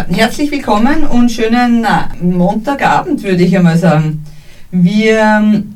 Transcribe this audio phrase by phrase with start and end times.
[0.00, 4.24] Ja, herzlich willkommen und schönen äh, Montagabend, würde ich einmal sagen.
[4.70, 5.74] Wir ähm,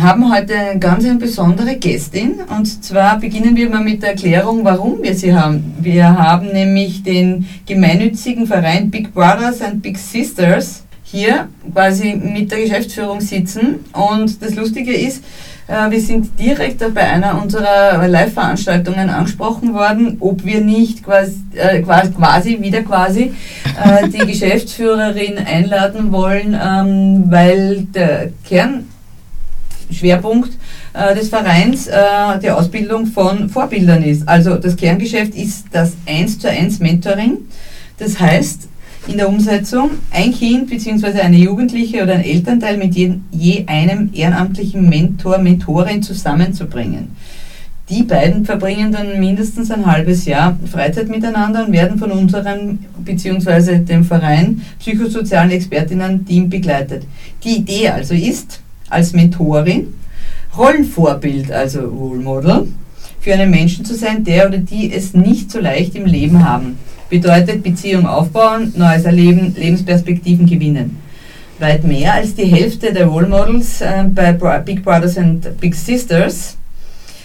[0.00, 5.02] haben heute eine ganz besondere Gästin und zwar beginnen wir mal mit der Erklärung, warum
[5.02, 5.74] wir sie haben.
[5.78, 12.62] Wir haben nämlich den gemeinnützigen Verein Big Brothers and Big Sisters hier quasi mit der
[12.62, 15.22] Geschäftsführung sitzen und das Lustige ist, äh,
[15.90, 22.60] wir sind direkt bei einer unserer Live-Veranstaltungen angesprochen worden, ob wir nicht quasi, äh, quasi
[22.60, 23.32] wieder quasi
[23.82, 30.50] äh, die Geschäftsführerin einladen wollen, ähm, weil der Kernschwerpunkt
[30.92, 31.94] äh, des Vereins äh,
[32.42, 34.28] die Ausbildung von Vorbildern ist.
[34.28, 37.38] Also das Kerngeschäft ist das 1 zu 1 Mentoring.
[37.98, 38.69] Das heißt,
[39.06, 41.20] in der Umsetzung ein Kind bzw.
[41.20, 47.08] eine Jugendliche oder ein Elternteil mit je, je einem ehrenamtlichen Mentor, Mentorin zusammenzubringen.
[47.88, 53.78] Die beiden verbringen dann mindestens ein halbes Jahr Freizeit miteinander und werden von unserem bzw.
[53.78, 57.02] dem Verein psychosozialen Expertinnen-Team begleitet.
[57.42, 59.94] Die Idee also ist, als Mentorin
[60.56, 62.68] Rollenvorbild, also Role Model,
[63.20, 66.78] für einen Menschen zu sein, der oder die es nicht so leicht im Leben haben
[67.10, 70.96] bedeutet Beziehung aufbauen, neues Erleben, Lebensperspektiven gewinnen.
[71.58, 76.56] Weit mehr als die Hälfte der Role Models äh, bei Big Brothers and Big Sisters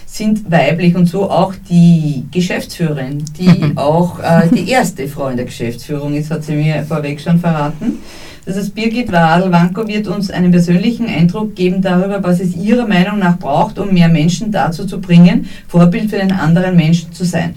[0.04, 5.46] sind weiblich und so auch die Geschäftsführerin, die auch äh, die erste Frau in der
[5.46, 7.98] Geschäftsführung ist, hat sie mir vorweg schon verraten.
[8.44, 13.18] Das heißt, Birgit Wadl-Wanko wird uns einen persönlichen Eindruck geben darüber, was es ihrer Meinung
[13.18, 17.54] nach braucht, um mehr Menschen dazu zu bringen, Vorbild für den anderen Menschen zu sein.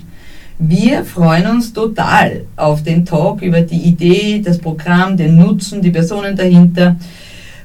[0.61, 5.89] Wir freuen uns total auf den Talk über die Idee, das Programm, den Nutzen, die
[5.89, 6.97] Personen dahinter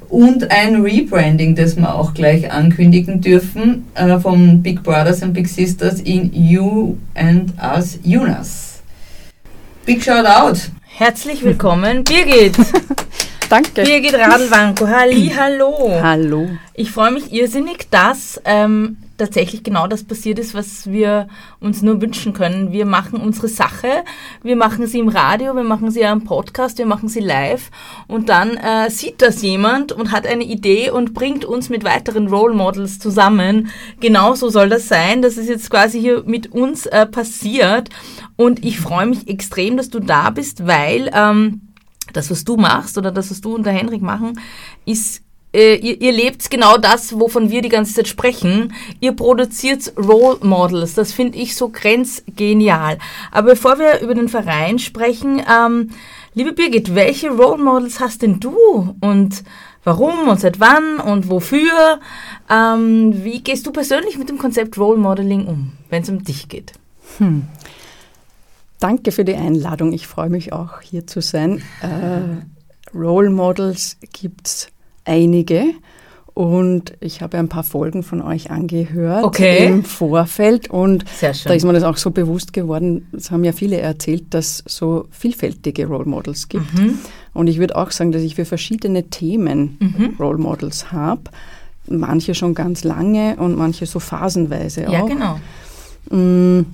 [0.08, 5.48] und ein Rebranding, das wir auch gleich ankündigen dürfen, äh, von Big Brothers and Big
[5.48, 8.80] Sisters in You and Us UNAS.
[9.84, 10.70] Big Shout Out!
[10.82, 12.56] Herzlich willkommen, Birgit!
[13.54, 13.84] Danke.
[13.84, 16.00] Birgit Radlwanko, halli, hallo.
[16.02, 16.48] Hallo.
[16.74, 21.28] Ich freue mich irrsinnig, dass ähm, tatsächlich genau das passiert ist, was wir
[21.60, 22.72] uns nur wünschen können.
[22.72, 24.02] Wir machen unsere Sache,
[24.42, 27.70] wir machen sie im Radio, wir machen sie am Podcast, wir machen sie live
[28.08, 32.26] und dann äh, sieht das jemand und hat eine Idee und bringt uns mit weiteren
[32.26, 33.70] Role Models zusammen.
[34.00, 35.22] Genau so soll das sein.
[35.22, 37.88] Das ist jetzt quasi hier mit uns äh, passiert
[38.34, 41.63] und ich freue mich extrem, dass du da bist, weil ähm,
[42.16, 44.40] das, was du machst oder das, was du und der Henrik machen,
[44.84, 48.74] ist äh, ihr, ihr lebt genau das, wovon wir die ganze Zeit sprechen.
[49.00, 50.94] Ihr produziert Role Models.
[50.94, 52.98] Das finde ich so grenzgenial.
[53.30, 55.90] Aber bevor wir über den Verein sprechen, ähm,
[56.34, 59.44] liebe Birgit, welche Role Models hast denn du und
[59.84, 62.00] warum und seit wann und wofür?
[62.50, 66.48] Ähm, wie gehst du persönlich mit dem Konzept Role Modeling um, wenn es um dich
[66.48, 66.72] geht?
[67.18, 67.44] Hm.
[68.84, 69.94] Danke für die Einladung.
[69.94, 71.62] Ich freue mich auch hier zu sein.
[71.80, 74.68] Äh, Role Models gibt es
[75.06, 75.64] einige.
[76.34, 79.64] Und ich habe ein paar Folgen von euch angehört okay.
[79.64, 80.68] im Vorfeld.
[80.68, 84.62] Und da ist mir das auch so bewusst geworden, es haben ja viele erzählt, dass
[84.66, 86.74] es so vielfältige Role Models gibt.
[86.74, 86.98] Mhm.
[87.32, 90.16] Und ich würde auch sagen, dass ich für verschiedene Themen mhm.
[90.18, 91.22] Role Models habe.
[91.86, 94.92] Manche schon ganz lange und manche so phasenweise auch.
[94.92, 95.40] Ja, genau.
[96.10, 96.66] Mm,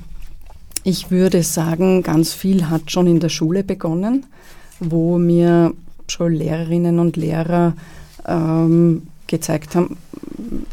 [0.84, 4.26] ich würde sagen, ganz viel hat schon in der Schule begonnen,
[4.78, 5.74] wo mir
[6.08, 7.74] schon Lehrerinnen und Lehrer
[8.26, 9.96] ähm, gezeigt haben,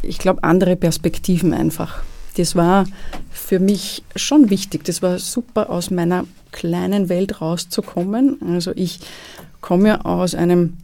[0.01, 2.04] ich glaube, andere Perspektiven einfach.
[2.38, 2.86] Das war
[3.31, 4.83] für mich schon wichtig.
[4.86, 8.38] Das war super, aus meiner kleinen Welt rauszukommen.
[8.53, 9.00] Also ich
[9.62, 10.77] komme aus einem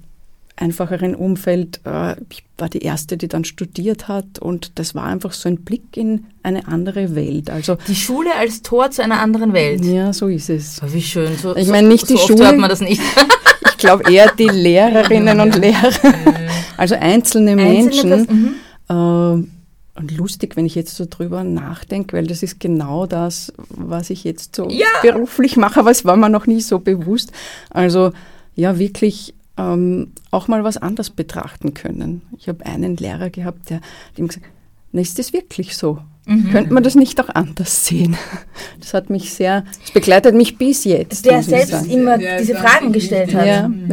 [0.56, 1.82] einfacheren Umfeld.
[1.86, 5.58] Äh, ich war die Erste, die dann studiert hat und das war einfach so ein
[5.58, 7.50] Blick in eine andere Welt.
[7.50, 9.84] Also die Schule als Tor zu einer anderen Welt.
[9.84, 10.80] Ja, so ist es.
[10.86, 11.36] Wie schön.
[11.38, 12.46] So, ich meine nicht so, die so Schule.
[12.46, 13.02] hört man das nicht.
[13.66, 15.92] ich glaube eher die Lehrerinnen und Lehrer.
[16.76, 18.56] Also einzelne, einzelne Menschen.
[18.90, 19.46] Mhm.
[19.46, 19.48] Äh,
[19.96, 24.24] und lustig, wenn ich jetzt so drüber nachdenke, weil das ist genau das, was ich
[24.24, 24.88] jetzt so ja.
[25.04, 27.32] beruflich mache, aber es war mir noch nie so bewusst.
[27.70, 28.12] Also
[28.56, 32.24] ja, wirklich ähm, auch mal was anders betrachten können.
[32.38, 33.82] Ich habe einen Lehrer gehabt, der
[34.18, 34.46] dem gesagt
[34.94, 36.00] na, ist das wirklich so?
[36.26, 36.52] Mhm.
[36.52, 38.16] Könnte man das nicht auch anders sehen?
[38.80, 41.26] Das hat mich sehr, das begleitet mich bis jetzt.
[41.26, 41.90] Der selbst sagen.
[41.90, 43.46] immer der diese Fragen gestellt hat.
[43.46, 43.92] Ja, mhm.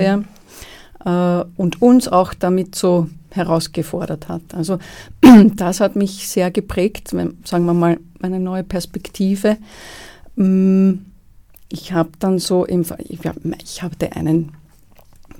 [1.04, 1.40] ja.
[1.40, 4.42] Äh, und uns auch damit so herausgefordert hat.
[4.52, 4.78] Also
[5.56, 9.56] das hat mich sehr geprägt, sagen wir mal, eine neue Perspektive.
[10.36, 10.92] Mm,
[11.68, 13.20] ich habe dann so, im, ich,
[13.62, 14.52] ich hatte einen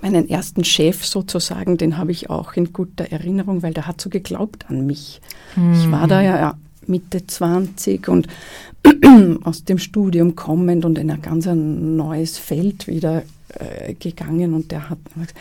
[0.03, 4.11] meinen ersten Chef sozusagen, den habe ich auch in guter Erinnerung, weil der hat so
[4.11, 5.21] geglaubt an mich.
[5.57, 5.75] Mhm.
[5.75, 6.55] Ich war da ja, ja
[6.87, 8.27] Mitte 20 und
[9.45, 13.23] aus dem Studium kommend und in ein ganz neues Feld wieder
[13.55, 15.35] äh, gegangen und der hat gesagt,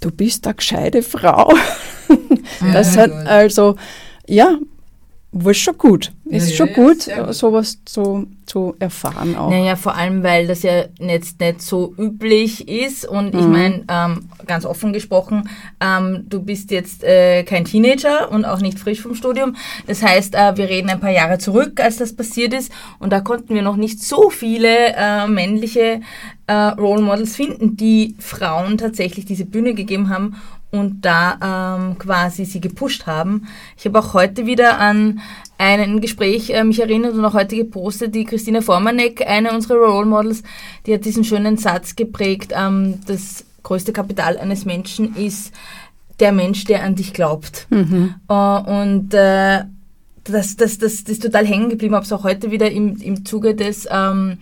[0.00, 1.52] du bist eine gescheite Frau.
[2.72, 3.76] das Ja, hat also,
[4.26, 4.58] ja,
[5.30, 6.12] war schon gut.
[6.24, 7.34] Ja, Ist ja, schon ja, gut, gut.
[7.34, 9.50] sowas zu, zu erfahren auch.
[9.50, 13.52] Naja, vor allem, weil das ja jetzt nicht so üblich ist und ich Mhm.
[13.52, 15.48] meine, ähm, ganz offen gesprochen,
[15.80, 19.54] ähm, du bist jetzt äh, kein Teenager und auch nicht frisch vom Studium.
[19.86, 23.20] Das heißt, äh, wir reden ein paar Jahre zurück, als das passiert ist und da
[23.20, 26.00] konnten wir noch nicht so viele äh, männliche
[26.46, 30.36] äh, Role Models finden, die Frauen tatsächlich diese Bühne gegeben haben
[30.70, 33.48] und da ähm, quasi sie gepusht haben.
[33.76, 35.20] Ich habe auch heute wieder an
[35.56, 40.06] ein Gespräch äh, mich erinnert und auch heute gepostet, die Christine Formanek, eine unserer Role
[40.06, 40.42] Models,
[40.86, 45.52] die hat diesen schönen Satz geprägt, ähm, das größte Kapital eines Menschen ist
[46.20, 47.66] der Mensch, der an dich glaubt.
[47.70, 48.14] Mhm.
[48.28, 49.64] Äh, und äh,
[50.24, 53.24] das, das, das, das ist total hängen geblieben, habe es auch heute wieder im, im
[53.24, 54.38] Zuge des ähm,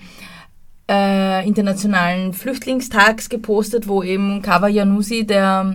[0.88, 5.74] äh, Internationalen Flüchtlingstags gepostet, wo eben Kawa Janussi, der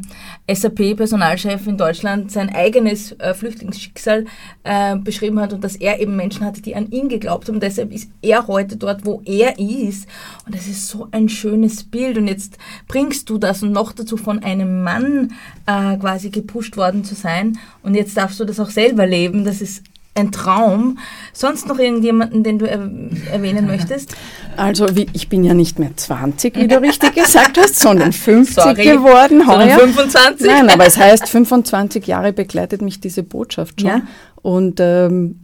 [0.49, 4.25] SAP-Personalchef in Deutschland, sein eigenes äh, Flüchtlingsschicksal
[4.63, 7.59] äh, beschrieben hat und dass er eben Menschen hatte, die an ihn geglaubt haben.
[7.59, 10.07] Deshalb ist er heute dort, wo er ist.
[10.45, 12.17] Und das ist so ein schönes Bild.
[12.17, 15.33] Und jetzt bringst du das und noch dazu von einem Mann
[15.65, 17.57] äh, quasi gepusht worden zu sein.
[17.83, 19.43] Und jetzt darfst du das auch selber leben.
[19.43, 20.99] Das ist ein Traum.
[21.33, 22.89] Sonst noch irgendjemanden, den du er
[23.31, 24.15] erwähnen möchtest?
[24.57, 28.83] Also ich bin ja nicht mehr 20, wie du richtig gesagt hast, sondern 50 Sorry.
[28.83, 29.79] geworden Sondern heuer.
[29.79, 30.47] 25?
[30.47, 33.89] Nein, aber es heißt, 25 Jahre begleitet mich diese Botschaft schon.
[33.89, 34.01] Ja.
[34.41, 35.39] Und ähm,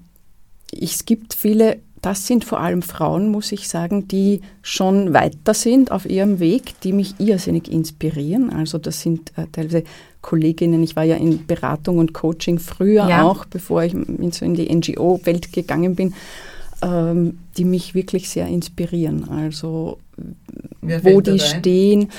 [0.72, 5.92] es gibt viele, das sind vor allem Frauen, muss ich sagen, die schon weiter sind
[5.92, 8.50] auf ihrem Weg, die mich irrsinnig inspirieren.
[8.50, 9.84] Also das sind äh, teilweise
[10.28, 13.24] Kolleginnen, ich war ja in Beratung und Coaching früher Ja.
[13.24, 16.14] auch, bevor ich in, so in die NGO-Welt gegangen bin,
[16.82, 19.30] ähm, die mich wirklich sehr inspirieren.
[19.30, 20.00] Also
[20.82, 21.40] Wer wo die rein?
[21.40, 22.10] stehen.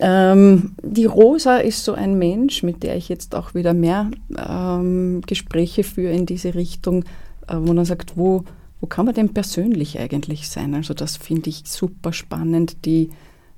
[0.00, 5.20] Ähm, die Rosa ist so ein Mensch, mit der ich jetzt auch wieder mehr ähm,
[5.24, 7.04] Gespräche führe in diese Richtung,
[7.46, 8.42] äh, wo man sagt, wo,
[8.80, 10.74] wo kann man denn persönlich eigentlich sein?
[10.74, 13.10] Also das finde ich super spannend, die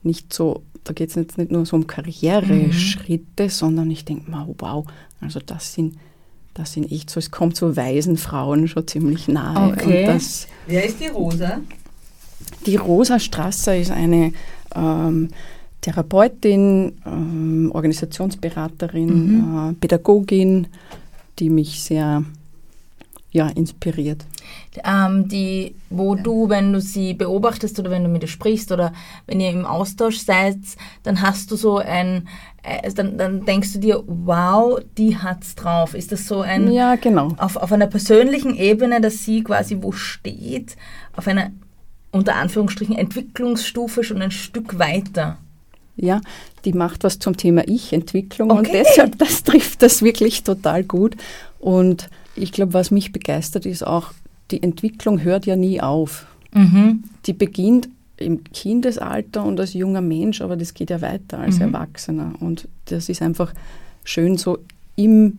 [0.02, 4.54] nicht so, da geht es jetzt nicht nur so um Karriereschritte, sondern ich denke, wow,
[4.58, 4.86] wow,
[5.20, 5.96] also das sind,
[6.52, 9.72] das sind echt so, es kommt so weisen Frauen schon ziemlich nahe.
[9.72, 10.02] Okay.
[10.02, 11.60] Und das, Wer ist die Rosa?
[12.66, 14.32] die Rosa Strasser ist eine
[14.74, 15.28] ähm,
[15.80, 20.66] Therapeutin, ähm, Organisationsberaterin, äh, Pädagogin,
[21.38, 22.24] die mich sehr
[23.34, 24.24] ja, inspiriert.
[24.84, 28.92] ähm, die, wo du, wenn du sie beobachtest oder wenn du mit ihr sprichst oder
[29.26, 30.56] wenn ihr im Austausch seid,
[31.02, 32.28] dann hast du so ein,
[32.62, 35.94] äh, dann, dann denkst du dir, wow, die hat's drauf.
[35.94, 37.34] Ist das so ein, Ja, genau.
[37.36, 40.76] auf, auf einer persönlichen Ebene, dass sie quasi wo steht,
[41.16, 41.50] auf einer,
[42.12, 45.38] unter Anführungsstrichen, Entwicklungsstufe schon ein Stück weiter?
[45.96, 46.20] Ja,
[46.64, 48.82] die macht was zum Thema Ich-Entwicklung und Okay.
[48.84, 51.16] deshalb, das trifft das wirklich total gut.
[51.60, 54.12] Und ich glaube, was mich begeistert, ist auch,
[54.50, 56.26] die Entwicklung hört ja nie auf.
[56.52, 57.04] Mhm.
[57.26, 62.34] Die beginnt im Kindesalter und als junger Mensch, aber das geht ja weiter als Erwachsener.
[62.40, 63.52] Und das ist einfach
[64.04, 64.58] schön, so
[64.96, 65.38] im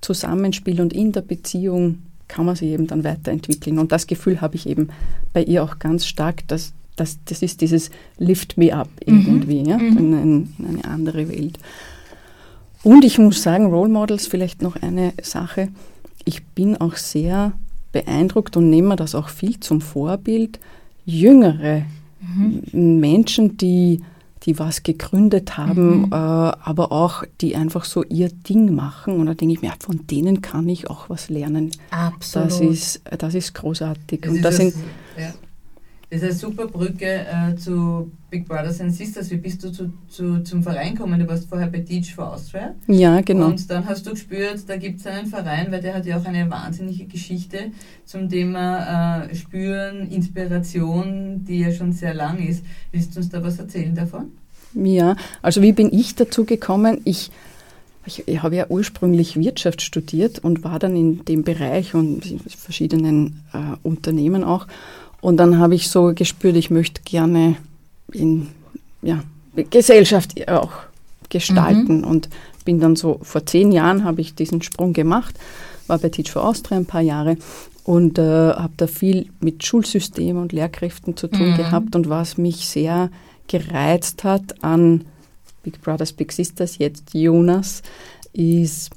[0.00, 1.98] Zusammenspiel und in der Beziehung
[2.28, 3.78] kann man sich eben dann weiterentwickeln.
[3.78, 4.88] Und das Gefühl habe ich eben
[5.32, 9.76] bei ihr auch ganz stark, dass, dass das ist dieses Lift me up irgendwie, ja,
[9.76, 11.58] in, ein, in eine andere Welt.
[12.82, 15.68] Und ich muss sagen, Role Models, vielleicht noch eine Sache.
[16.24, 17.52] Ich bin auch sehr
[17.92, 20.58] beeindruckt und nehme das auch viel zum Vorbild.
[21.06, 21.84] Jüngere
[22.72, 24.02] Menschen, die,
[24.44, 29.18] die was gegründet haben, äh, aber auch die einfach so ihr Ding machen.
[29.18, 31.70] Und da denke ich mir, ja, von denen kann ich auch was lernen.
[31.90, 32.50] Absolut.
[32.50, 34.22] Das ist, das ist großartig.
[34.22, 34.84] Das und ist, das eine, sind,
[35.18, 35.34] ja.
[36.10, 39.30] Das ist eine super Brücke äh, zu Big Brothers and Sisters.
[39.30, 41.18] Wie bist du zu, zu, zum Verein gekommen?
[41.18, 42.74] Du warst vorher bei Teach for Austria.
[42.86, 43.46] ja, genau.
[43.46, 46.24] Und dann hast du gespürt, da gibt es einen Verein, weil der hat ja auch
[46.24, 47.72] eine wahnsinnige Geschichte
[48.04, 52.64] zum Thema äh, Spüren, Inspiration, die ja schon sehr lang ist.
[52.92, 54.32] Willst du uns da was erzählen davon?
[54.74, 57.00] Ja, also wie bin ich dazu gekommen?
[57.04, 57.30] Ich,
[58.06, 62.40] ich, ich habe ja ursprünglich Wirtschaft studiert und war dann in dem Bereich und in
[62.40, 64.66] verschiedenen äh, Unternehmen auch.
[65.24, 67.56] Und dann habe ich so gespürt, ich möchte gerne
[68.12, 68.48] in
[69.00, 69.24] ja,
[69.70, 70.72] Gesellschaft auch
[71.30, 72.04] gestalten.
[72.04, 72.28] Und
[72.66, 75.34] bin dann so, vor zehn Jahren habe ich diesen Sprung gemacht,
[75.86, 77.38] war bei Teach for Austria ein paar Jahre
[77.84, 81.96] und äh, habe da viel mit Schulsystem und Lehrkräften zu tun gehabt.
[81.96, 83.08] Und was mich sehr
[83.48, 85.06] gereizt hat an
[85.62, 87.80] Big Brothers Big Sisters, jetzt Jonas,
[88.34, 88.90] ist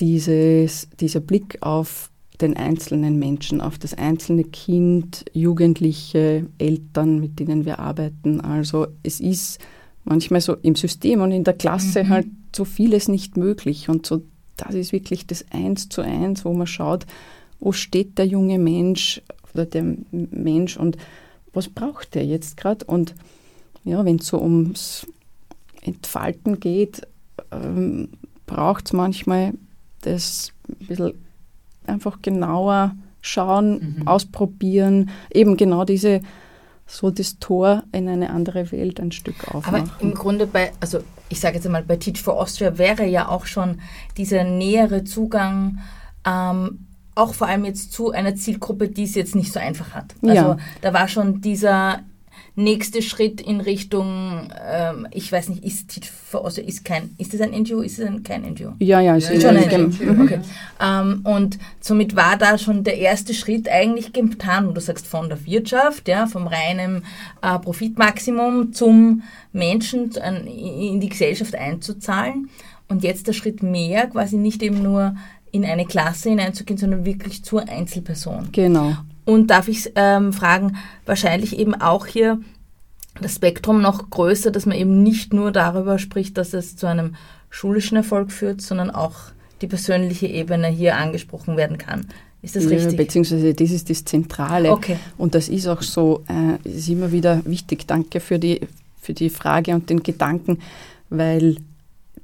[0.00, 2.08] dieses, dieser Blick auf
[2.40, 8.40] den einzelnen Menschen, auf das einzelne Kind, Jugendliche, Eltern, mit denen wir arbeiten.
[8.40, 9.58] Also es ist
[10.04, 12.08] manchmal so im System und in der Klasse mhm.
[12.08, 13.88] halt so vieles nicht möglich.
[13.88, 14.22] Und so,
[14.56, 17.06] das ist wirklich das Eins zu eins, wo man schaut,
[17.58, 19.22] wo steht der junge Mensch
[19.54, 20.96] oder der Mensch und
[21.52, 22.84] was braucht der jetzt gerade?
[22.84, 23.14] Und
[23.84, 25.06] ja, wenn es so ums
[25.80, 27.02] Entfalten geht,
[27.50, 28.08] ähm,
[28.46, 29.54] braucht es manchmal
[30.02, 31.14] das ein bisschen
[31.88, 34.08] einfach genauer schauen, mhm.
[34.08, 36.20] ausprobieren, eben genau diese
[36.86, 39.90] so das Tor in eine andere Welt ein Stück aufmachen.
[39.90, 43.28] Aber im Grunde bei, also ich sage jetzt einmal, bei Teach for Austria wäre ja
[43.28, 43.80] auch schon
[44.16, 45.80] dieser nähere Zugang
[46.24, 50.14] ähm, auch vor allem jetzt zu einer Zielgruppe, die es jetzt nicht so einfach hat.
[50.22, 50.56] Also ja.
[50.82, 52.00] da war schon dieser
[52.56, 57.50] nächste Schritt in Richtung, ähm, ich weiß nicht, ist also ist kein, ist das ein
[57.50, 58.72] NGO, ist es ein, kein NGO?
[58.78, 60.04] Ja, ja, ist schon ein NGO.
[60.04, 60.20] Mhm.
[60.22, 60.40] Okay.
[60.82, 65.28] Ähm, und somit war da schon der erste Schritt eigentlich getan, wo du sagst, von
[65.28, 67.04] der Wirtschaft, ja, vom reinen
[67.42, 69.22] äh, Profitmaximum zum
[69.52, 72.48] Menschen in die Gesellschaft einzuzahlen.
[72.88, 75.14] Und jetzt der Schritt mehr, quasi nicht eben nur
[75.50, 78.48] in eine Klasse hineinzugehen, sondern wirklich zur Einzelperson.
[78.52, 78.94] Genau.
[79.26, 82.40] Und darf ich ähm, fragen, wahrscheinlich eben auch hier
[83.20, 87.16] das Spektrum noch größer, dass man eben nicht nur darüber spricht, dass es zu einem
[87.50, 89.16] schulischen Erfolg führt, sondern auch
[89.60, 92.06] die persönliche Ebene hier angesprochen werden kann.
[92.42, 92.92] Ist das richtig?
[92.92, 94.70] Ja, beziehungsweise das ist das Zentrale.
[94.70, 94.96] Okay.
[95.18, 97.86] Und das ist auch so, äh, ist immer wieder wichtig.
[97.86, 98.60] Danke für die,
[99.00, 100.58] für die Frage und den Gedanken,
[101.10, 101.56] weil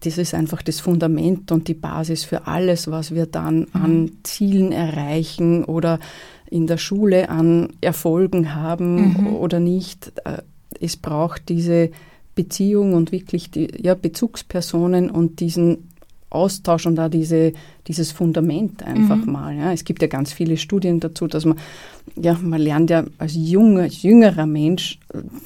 [0.01, 3.67] das ist einfach das Fundament und die Basis für alles, was wir dann mhm.
[3.73, 5.99] an Zielen erreichen oder
[6.53, 9.27] in der Schule an Erfolgen haben mhm.
[9.37, 10.13] oder nicht.
[10.25, 10.43] Äh,
[10.81, 11.91] es braucht diese
[12.35, 15.89] Beziehung und wirklich die ja, Bezugspersonen und diesen
[16.35, 17.53] Austausch und da diese,
[17.87, 19.33] dieses Fundament einfach mhm.
[19.33, 19.57] mal.
[19.57, 19.73] Ja.
[19.73, 21.59] Es gibt ja ganz viele Studien dazu, dass man,
[22.17, 24.99] ja, man lernt ja als junger, als jüngerer Mensch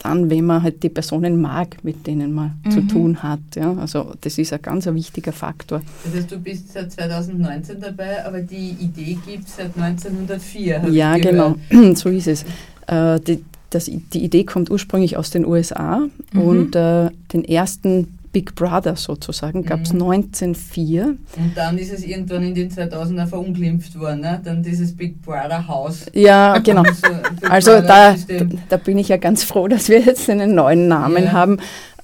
[0.03, 2.71] dann, wenn man halt die Personen mag, mit denen man mhm.
[2.71, 3.41] zu tun hat.
[3.55, 3.75] Ja.
[3.75, 5.83] Also das ist ein ganz ein wichtiger Faktor.
[6.05, 10.89] Das heißt, du bist seit 2019 dabei, aber die Idee gibt es seit 1904.
[10.91, 11.57] Ja, genau,
[11.95, 12.45] so ist es.
[12.87, 16.41] Äh, die, das, die Idee kommt ursprünglich aus den USA mhm.
[16.41, 20.03] und äh, den ersten Big Brother sozusagen, gab es mhm.
[20.03, 21.17] 1904.
[21.39, 24.43] Und dann ist es irgendwann in den 2000er verunglimpft worden, ne?
[24.45, 26.05] dann dieses Big Brother Haus.
[26.13, 26.83] Ja, genau.
[27.49, 28.15] also da,
[28.69, 31.33] da bin ich ja ganz froh, dass wir jetzt einen neuen Namen ja.
[31.33, 31.57] haben,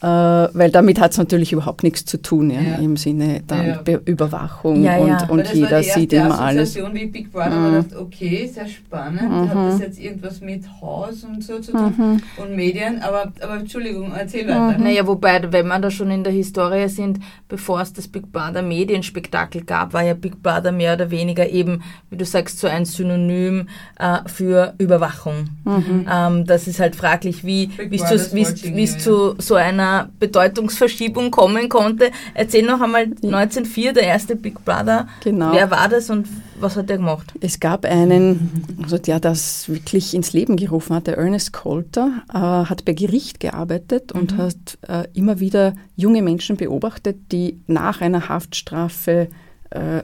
[0.06, 2.74] weil damit hat es natürlich überhaupt nichts zu tun, ja, ja.
[2.76, 6.74] im Sinne dann ja, Überwachung und, und jeder sieht immer alles.
[6.74, 7.62] wie Big Brother, mhm.
[7.62, 9.48] man dachte, okay, sehr spannend, mhm.
[9.48, 12.42] hat das jetzt irgendwas mit Haus und so zu tun mhm.
[12.42, 14.78] und Medien, aber, aber Entschuldigung, erzähl weiter.
[14.78, 14.84] Mhm.
[14.84, 18.62] Naja, wobei, wenn wir da schon in der Historie sind, bevor es das Big Brother
[18.62, 22.84] Medienspektakel gab, war ja Big Brother mehr oder weniger eben, wie du sagst, so ein
[22.84, 23.68] Synonym
[23.98, 25.50] äh, für Überwachung.
[25.64, 26.06] Mhm.
[26.12, 32.10] Ähm, das ist halt fraglich, wie es zu so einer Bedeutungsverschiebung kommen konnte.
[32.34, 35.06] Erzähl noch einmal 1904, der erste Big Brother.
[35.22, 35.52] Genau.
[35.52, 36.26] Wer war das und
[36.60, 37.32] was hat er gemacht?
[37.40, 42.38] Es gab einen, also der das wirklich ins Leben gerufen hat, der Ernest Coulter, äh,
[42.38, 44.36] hat bei Gericht gearbeitet und mhm.
[44.38, 49.28] hat äh, immer wieder junge Menschen beobachtet, die nach einer Haftstrafe
[49.70, 50.02] äh,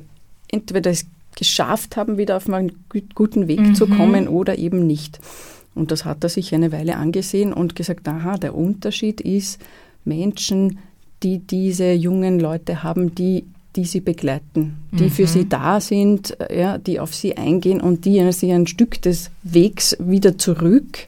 [0.51, 3.75] entweder es geschafft haben, wieder auf einen guten Weg mhm.
[3.75, 5.21] zu kommen oder eben nicht.
[5.79, 9.61] Und das hat er sich eine Weile angesehen und gesagt, aha, der Unterschied ist
[10.05, 10.79] Menschen,
[11.23, 13.45] die diese jungen Leute haben, die,
[13.77, 15.11] die sie begleiten, die mhm.
[15.11, 19.31] für sie da sind, ja, die auf sie eingehen und die sie ein Stück des
[19.43, 21.07] Wegs wieder zurück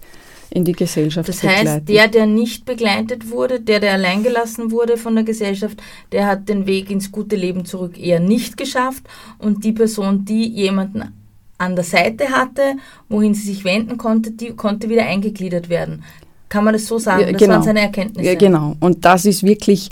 [0.50, 1.64] in die Gesellschaft das begleiten.
[1.64, 5.80] Das heißt, der, der nicht begleitet wurde, der, der alleingelassen wurde von der Gesellschaft,
[6.12, 9.04] der hat den Weg ins gute Leben zurück eher nicht geschafft
[9.38, 11.12] und die Person, die jemanden
[11.60, 12.76] an der Seite hatte,
[13.08, 16.02] wohin sie sich wenden konnte, die konnte wieder eingegliedert werden.
[16.48, 17.20] Kann man das so sagen?
[17.20, 17.54] Ja, das genau.
[17.54, 18.26] waren seine Erkenntnisse.
[18.26, 18.76] Ja, genau.
[18.80, 19.90] Und das ist wirklich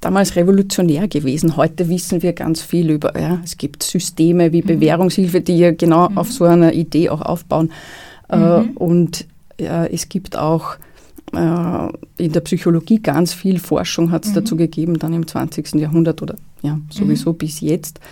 [0.00, 1.56] damals revolutionär gewesen.
[1.56, 4.66] Heute wissen wir ganz viel über, ja, es gibt Systeme wie mhm.
[4.66, 6.18] Bewährungshilfe, die ja genau mhm.
[6.18, 7.72] auf so einer Idee auch aufbauen.
[8.28, 8.76] Äh, mhm.
[8.76, 9.26] und
[9.58, 10.76] ja, es gibt auch
[11.32, 11.88] äh,
[12.18, 14.34] in der Psychologie ganz viel Forschung hat es mhm.
[14.34, 15.74] dazu gegeben, dann im 20.
[15.76, 17.38] Jahrhundert oder ja, sowieso mhm.
[17.38, 18.02] bis jetzt äh,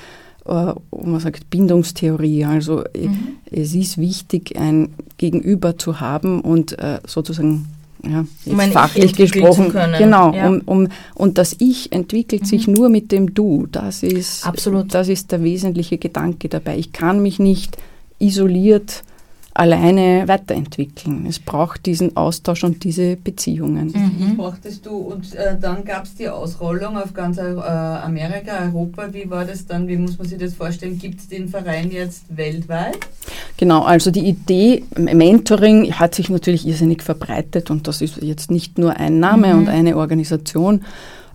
[0.46, 2.44] wo man sagt, Bindungstheorie.
[2.44, 3.36] Also äh, mhm.
[3.50, 7.66] es ist wichtig, ein Gegenüber zu haben und äh, sozusagen
[8.04, 10.48] ja, meine, fachlich gesprochen, genau, ja.
[10.48, 12.46] um, um, und das Ich entwickelt mhm.
[12.46, 13.66] sich nur mit dem Du.
[13.70, 14.94] Das ist, Absolut.
[14.94, 16.78] das ist der wesentliche Gedanke dabei.
[16.78, 17.76] Ich kann mich nicht
[18.18, 19.02] isoliert
[19.58, 21.26] alleine weiterentwickeln.
[21.26, 23.92] Es braucht diesen Austausch und diese Beziehungen.
[23.94, 24.36] Mhm.
[24.36, 29.12] Brauchtest du und äh, dann gab es die Ausrollung auf ganz äh, Amerika, Europa.
[29.12, 29.88] Wie war das dann?
[29.88, 30.98] Wie muss man sich das vorstellen?
[30.98, 32.98] Gibt es den Verein jetzt weltweit?
[33.56, 38.78] Genau, also die Idee Mentoring hat sich natürlich irrsinnig verbreitet und das ist jetzt nicht
[38.78, 39.58] nur ein Name mhm.
[39.60, 40.82] und eine Organisation.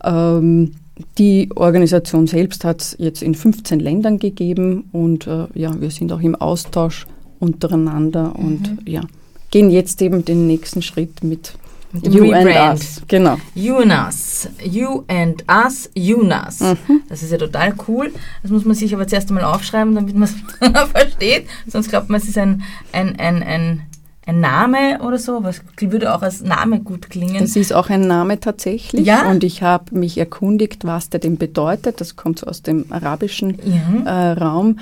[0.04, 0.74] Ähm,
[1.18, 6.12] die Organisation selbst hat es jetzt in 15 Ländern gegeben und äh, ja, wir sind
[6.12, 7.08] auch im Austausch
[7.42, 8.46] untereinander mhm.
[8.46, 9.02] und ja,
[9.50, 11.54] gehen jetzt eben den nächsten Schritt mit
[11.94, 12.56] You Rebrand.
[12.56, 13.02] and Us.
[13.08, 13.38] Genau.
[13.54, 14.48] You and Us.
[14.64, 16.62] You and Us, UNAS.
[16.62, 17.02] Mhm.
[17.10, 18.12] Das ist ja total cool.
[18.44, 20.36] Das muss man sich aber zuerst einmal aufschreiben, damit man es
[20.92, 21.48] versteht.
[21.68, 23.82] Sonst glaubt man, es ist ein, ein, ein, ein,
[24.26, 25.44] ein Name oder so.
[25.44, 27.40] Was würde auch als Name gut klingen.
[27.40, 29.06] Das ist auch ein Name tatsächlich.
[29.06, 29.30] Ja?
[29.30, 32.00] Und ich habe mich erkundigt, was der denn bedeutet.
[32.00, 34.32] Das kommt so aus dem arabischen ja.
[34.32, 34.80] äh, Raum.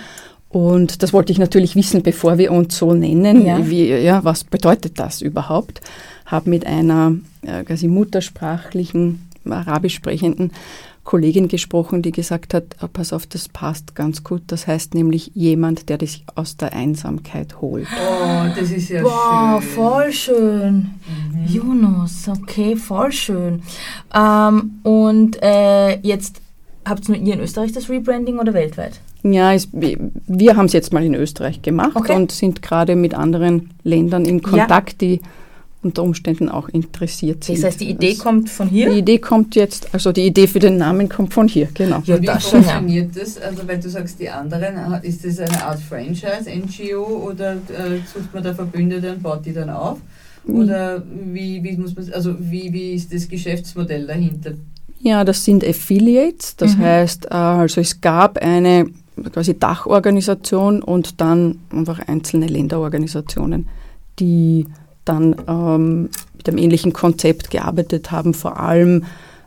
[0.50, 3.46] Und das wollte ich natürlich wissen, bevor wir uns so nennen.
[3.46, 3.70] Ja.
[3.70, 5.82] Wie, ja, was bedeutet das überhaupt?
[6.26, 7.14] Habe mit einer
[7.44, 10.52] äh, quasi muttersprachlichen, arabisch sprechenden
[11.04, 14.44] Kollegin gesprochen, die gesagt hat, oh, pass auf, das passt ganz gut.
[14.48, 17.88] Das heißt nämlich jemand, der dich aus der Einsamkeit holt.
[17.96, 19.72] Oh, das ist ja wow, schön.
[19.72, 20.74] voll schön.
[20.76, 21.46] Mhm.
[21.48, 23.62] Jonas, okay, voll schön.
[24.14, 26.42] Ähm, und äh, jetzt
[26.86, 29.00] habt ihr nur ihr in Österreich das Rebranding oder weltweit?
[29.24, 32.16] Ja, es, wir haben es jetzt mal in Österreich gemacht okay.
[32.16, 35.08] und sind gerade mit anderen Ländern in Kontakt, ja.
[35.08, 35.22] die
[35.82, 37.58] unter Umständen auch interessiert sind.
[37.58, 38.90] Das heißt, die Idee das, kommt von hier?
[38.92, 42.02] Die Idee kommt jetzt, also die Idee für den Namen kommt von hier, genau.
[42.06, 43.38] Ja, wie funktioniert das?
[43.38, 48.34] Also weil du sagst, die anderen, ist das eine Art Franchise, NGO oder äh, sucht
[48.34, 50.00] man da Verbündete und baut die dann auf?
[50.46, 54.54] Oder wie, wie muss man, also wie, wie ist das Geschäftsmodell dahinter?
[55.00, 56.82] Ja, das sind Affiliates, das mhm.
[56.82, 58.88] heißt, äh, also es gab eine
[59.24, 63.68] quasi Dachorganisation und dann einfach einzelne Länderorganisationen,
[64.20, 64.68] die
[65.06, 69.04] dann ähm, mit einem ähnlichen Konzept gearbeitet haben, vor allem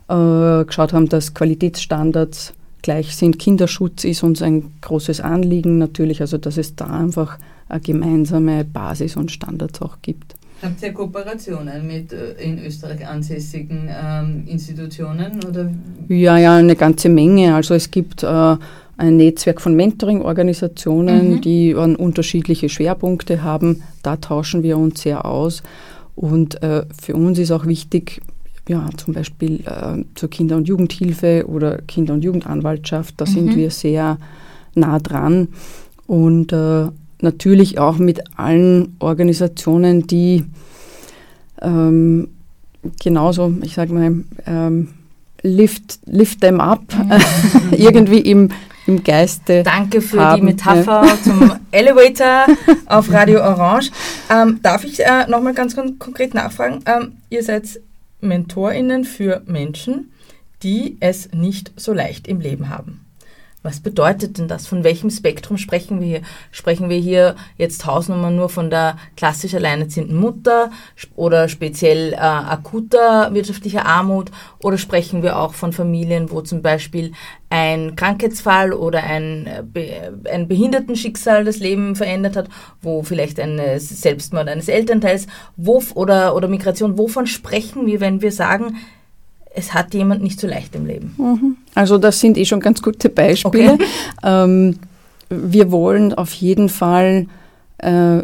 [0.09, 3.39] äh, geschaut haben, dass Qualitätsstandards gleich sind.
[3.39, 9.15] Kinderschutz ist uns ein großes Anliegen natürlich, also dass es da einfach eine gemeinsame Basis
[9.15, 10.35] und Standards auch gibt.
[10.61, 15.43] Habt ihr Kooperationen mit äh, in Österreich ansässigen ähm, Institutionen?
[15.43, 15.69] Oder?
[16.07, 17.53] Ja, ja, eine ganze Menge.
[17.55, 18.55] Also es gibt äh,
[18.97, 21.41] ein Netzwerk von Mentoring-Organisationen, mhm.
[21.41, 23.83] die unterschiedliche Schwerpunkte haben.
[24.03, 25.63] Da tauschen wir uns sehr aus.
[26.15, 28.21] Und äh, für uns ist auch wichtig,
[28.67, 33.29] ja, zum Beispiel äh, zur Kinder- und Jugendhilfe oder Kinder- und Jugendanwaltschaft, da mhm.
[33.29, 34.17] sind wir sehr
[34.75, 35.49] nah dran.
[36.05, 36.87] Und äh,
[37.19, 40.45] natürlich auch mit allen Organisationen, die
[41.61, 42.27] ähm,
[43.01, 44.89] genauso, ich sage mal, ähm,
[45.41, 47.71] lift, lift them up, mhm.
[47.77, 48.49] irgendwie im
[48.87, 49.63] im Geiste.
[49.63, 50.41] Danke für haben.
[50.41, 52.47] die Metapher zum Elevator
[52.85, 53.91] auf Radio Orange.
[54.29, 56.79] Ähm, darf ich äh, nochmal ganz kon konkret nachfragen?
[56.85, 57.79] Ähm, ihr seid
[58.21, 60.11] MentorInnen für Menschen,
[60.63, 63.02] die es nicht so leicht im Leben haben.
[63.63, 64.67] Was bedeutet denn das?
[64.67, 66.21] Von welchem Spektrum sprechen wir hier?
[66.51, 70.69] Sprechen wir hier jetzt Hausnummer nur von der klassisch alleinerziehenden Mutter
[71.15, 77.13] oder speziell äh, akuter wirtschaftlicher Armut oder sprechen wir auch von Familien, wo zum Beispiel
[77.49, 82.49] ein Krankheitsfall oder ein, äh, ein Behindertenschicksal das Leben verändert hat,
[82.81, 88.33] wo vielleicht ein Selbstmord eines Elternteils wo, oder, oder Migration, wovon sprechen wir, wenn wir
[88.33, 88.75] sagen,
[89.55, 91.13] es hat jemand nicht so leicht im Leben.
[91.17, 91.57] Mhm.
[91.75, 93.73] Also das sind eh schon ganz gute Beispiele.
[93.73, 93.85] Okay.
[94.25, 94.79] Ähm,
[95.29, 97.27] wir wollen auf jeden Fall
[97.79, 98.21] äh,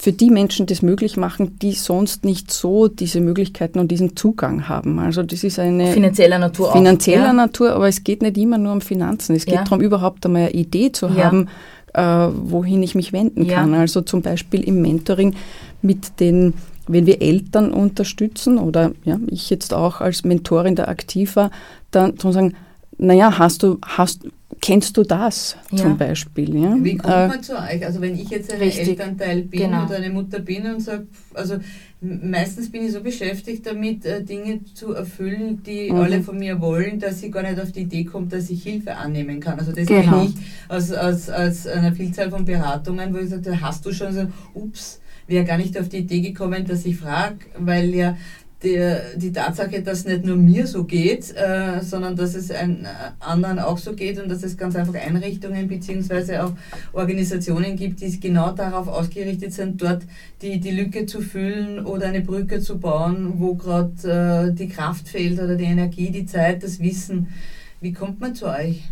[0.00, 4.68] für die Menschen das möglich machen, die sonst nicht so diese Möglichkeiten und diesen Zugang
[4.68, 4.98] haben.
[4.98, 7.32] Also das ist eine finanzieller Natur finanzieller auch, ja.
[7.32, 9.34] Natur, aber es geht nicht immer nur um Finanzen.
[9.34, 9.64] Es geht ja.
[9.64, 11.24] darum, überhaupt einmal eine Idee zu ja.
[11.24, 11.48] haben,
[11.92, 13.74] äh, wohin ich mich wenden kann.
[13.74, 15.34] Also zum Beispiel im Mentoring
[15.82, 16.54] mit den
[16.92, 21.50] wenn wir Eltern unterstützen oder ja, ich jetzt auch als Mentorin da aktiv war,
[21.90, 22.54] dann zu sagen,
[22.98, 24.26] naja, hast du, hast,
[24.60, 25.78] kennst du das ja.
[25.78, 26.54] zum Beispiel?
[26.54, 26.76] Ja?
[26.78, 27.84] Wie kommt äh, man zu euch?
[27.84, 29.86] Also wenn ich jetzt ein Elternteil bin genau.
[29.86, 31.56] oder eine Mutter bin und sage, also
[32.00, 35.98] meistens bin ich so beschäftigt damit, äh, Dinge zu erfüllen, die mhm.
[35.98, 38.96] alle von mir wollen, dass ich gar nicht auf die Idee komme, dass ich Hilfe
[38.96, 39.58] annehmen kann.
[39.58, 40.02] Also das genau.
[40.02, 40.34] kenne ich
[40.68, 44.99] aus, aus, aus einer Vielzahl von Beratungen, wo ich sage, hast du schon so, ups,
[45.30, 48.16] wäre gar nicht auf die Idee gekommen, dass ich frage, weil ja
[48.62, 52.88] der, die Tatsache, dass nicht nur mir so geht, äh, sondern dass es ein, äh,
[53.20, 56.38] anderen auch so geht und dass es ganz einfach Einrichtungen bzw.
[56.38, 56.52] auch
[56.92, 60.02] Organisationen gibt, die genau darauf ausgerichtet sind, dort
[60.42, 65.08] die, die Lücke zu füllen oder eine Brücke zu bauen, wo gerade äh, die Kraft
[65.08, 67.28] fehlt oder die Energie, die Zeit, das Wissen.
[67.80, 68.82] Wie kommt man zu euch?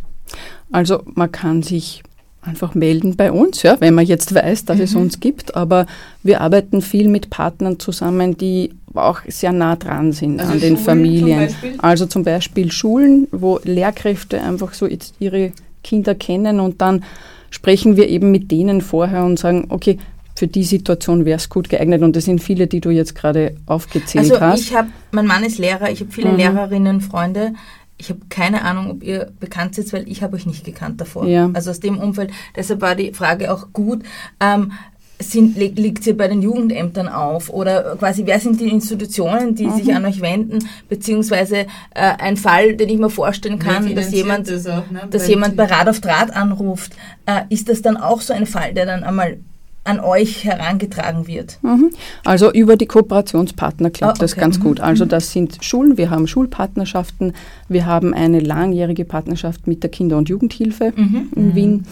[0.73, 2.03] Also man kann sich
[2.43, 4.83] einfach melden bei uns, ja, wenn man jetzt weiß, dass mhm.
[4.83, 5.57] es uns gibt.
[5.57, 5.87] Aber
[6.23, 10.77] wir arbeiten viel mit Partnern zusammen, die auch sehr nah dran sind also an den
[10.77, 11.49] Schulen Familien.
[11.49, 15.53] Zum also zum Beispiel Schulen, wo Lehrkräfte einfach so ihre
[15.85, 17.05] Kinder kennen und dann
[17.51, 19.99] sprechen wir eben mit denen vorher und sagen, okay,
[20.39, 22.03] für die Situation wäre es gut geeignet.
[22.03, 24.53] Und das sind viele, die du jetzt gerade aufgezählt also hast.
[24.53, 26.37] Also ich habe, mein Mann ist Lehrer, ich habe viele mhm.
[26.37, 27.55] Lehrerinnen, Freunde.
[27.99, 31.27] Ich habe keine Ahnung, ob ihr bekannt seid, weil ich habe euch nicht gekannt davor.
[31.27, 31.51] Ja.
[31.53, 32.31] Also aus dem Umfeld.
[32.57, 34.03] Deshalb war die Frage auch gut.
[34.41, 34.73] Ähm,
[35.21, 37.51] sind, liegt sie bei den Jugendämtern auf?
[37.51, 39.77] Oder quasi, wer sind die Institutionen, die mhm.
[39.77, 40.61] sich an euch wenden?
[40.89, 45.09] Beziehungsweise äh, ein Fall, den ich mir vorstellen kann, dass jemand, das auch, ne?
[45.11, 46.93] dass jemand bei Rad auf Draht anruft.
[47.27, 49.39] Äh, ist das dann auch so ein Fall, der dann einmal
[49.89, 51.59] an euch herangetragen wird?
[51.63, 51.91] Mhm.
[52.25, 54.21] Also über die Kooperationspartner klappt oh, okay.
[54.21, 54.63] das ganz mhm.
[54.63, 54.81] gut.
[54.81, 55.09] Also mhm.
[55.09, 57.33] das sind Schulen, wir haben Schulpartnerschaften,
[57.69, 61.31] wir haben eine langjährige Partnerschaft mit der Kinder- und Jugendhilfe mhm.
[61.35, 61.87] in Wien.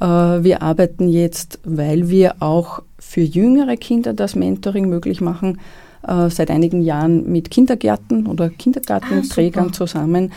[0.00, 5.58] Äh, wir arbeiten jetzt, weil wir auch für jüngere Kinder das Mentoring möglich machen,
[6.06, 10.32] äh, seit einigen Jahren mit Kindergärten oder Kindergartenträgern ah, zusammen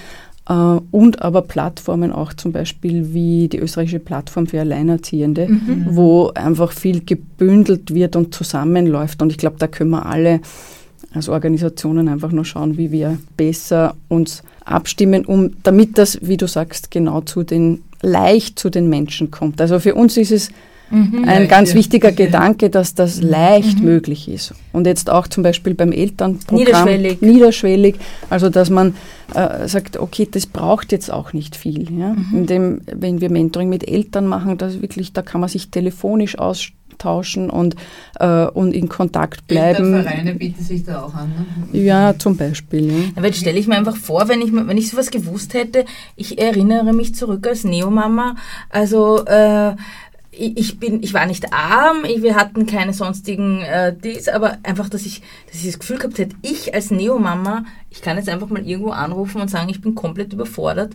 [0.48, 5.88] und aber Plattformen auch zum Beispiel wie die österreichische Plattform für Alleinerziehende, mhm.
[5.90, 9.24] wo einfach viel gebündelt wird und zusammenläuft.
[9.24, 10.42] Und ich glaube, da können wir alle
[11.14, 16.48] als Organisationen einfach nur schauen, wie wir besser uns abstimmen, um damit das, wie du
[16.48, 19.60] sagst, genau zu den leicht zu den Menschen kommt.
[19.60, 20.50] Also für uns ist es
[20.90, 21.26] Mhm.
[21.28, 22.12] Ein ganz wichtiger.
[22.12, 23.30] Gedanke, dass das mhm.
[23.30, 23.86] leicht mhm.
[23.86, 24.54] möglich ist.
[24.72, 26.86] Und jetzt auch zum Beispiel beim Elternprogramm.
[26.86, 27.22] Niederschwellig.
[27.22, 27.96] Niederschwellig.
[28.30, 28.96] Also, dass man
[29.34, 31.92] äh, sagt, okay, das braucht jetzt auch nicht viel.
[31.98, 32.14] Ja?
[32.14, 32.28] Mhm.
[32.34, 37.50] Indem, wenn wir Mentoring mit Eltern machen, das wirklich, da kann man sich telefonisch austauschen
[37.50, 37.76] und,
[38.20, 40.04] äh, und in Kontakt bleiben.
[40.04, 41.32] Vereine bieten sich da auch an.
[41.72, 41.80] Ne?
[41.80, 42.92] Ja, zum Beispiel.
[42.92, 43.04] Ja.
[43.16, 46.40] Aber jetzt stelle ich mir einfach vor, wenn ich, wenn ich sowas gewusst hätte, ich
[46.40, 48.36] erinnere mich zurück als Neomama,
[48.70, 49.74] also äh,
[50.38, 55.06] ich bin, ich war nicht arm, wir hatten keine sonstigen äh, dies, aber einfach, dass
[55.06, 58.66] ich, dass ich das Gefühl gehabt hätte, ich als Neomama, ich kann jetzt einfach mal
[58.66, 60.94] irgendwo anrufen und sagen, ich bin komplett überfordert.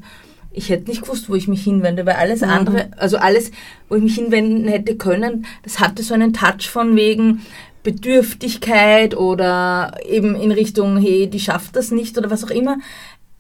[0.53, 2.51] Ich hätte nicht gewusst, wo ich mich hinwende, weil alles mhm.
[2.51, 3.53] andere, also alles,
[3.89, 7.43] wo ich mich hinwenden hätte können, das hatte so einen Touch von wegen
[7.83, 12.79] Bedürftigkeit oder eben in Richtung, hey, die schafft das nicht oder was auch immer.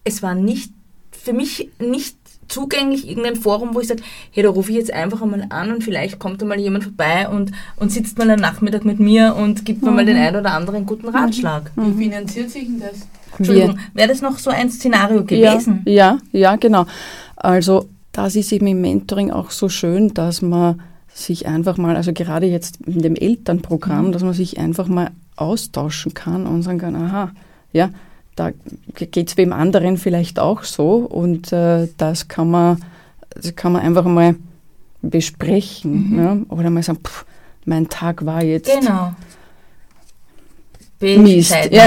[0.04, 0.72] Es war nicht,
[1.22, 2.16] für mich nicht
[2.48, 4.02] zugänglich, irgendein Forum, wo ich sage,
[4.32, 7.28] hey, da rufe ich jetzt einfach einmal an und vielleicht kommt da mal jemand vorbei
[7.28, 9.96] und, und sitzt mal einen Nachmittag mit mir und gibt mir mhm.
[9.96, 11.70] mal den einen oder anderen guten Ratschlag.
[11.76, 11.98] Mhm.
[11.98, 13.06] Wie finanziert sich denn das?
[13.38, 15.82] Entschuldigung, wäre das noch so ein Szenario gewesen?
[15.84, 16.86] Ja, ja, ja, genau.
[17.36, 20.82] Also das ist eben im Mentoring auch so schön, dass man
[21.14, 24.12] sich einfach mal, also gerade jetzt in dem Elternprogramm, mhm.
[24.12, 27.30] dass man sich einfach mal austauschen kann und sagen kann, aha,
[27.72, 27.90] ja,
[28.40, 28.52] da
[28.94, 32.82] geht es wem anderen vielleicht auch so und äh, das kann man,
[33.34, 34.34] das kann man einfach mal
[35.02, 36.16] besprechen mhm.
[36.16, 36.46] ne?
[36.48, 37.26] oder mal sagen, pff,
[37.66, 39.12] mein Tag war jetzt genau.
[41.00, 41.54] Mist.
[41.70, 41.84] Ja.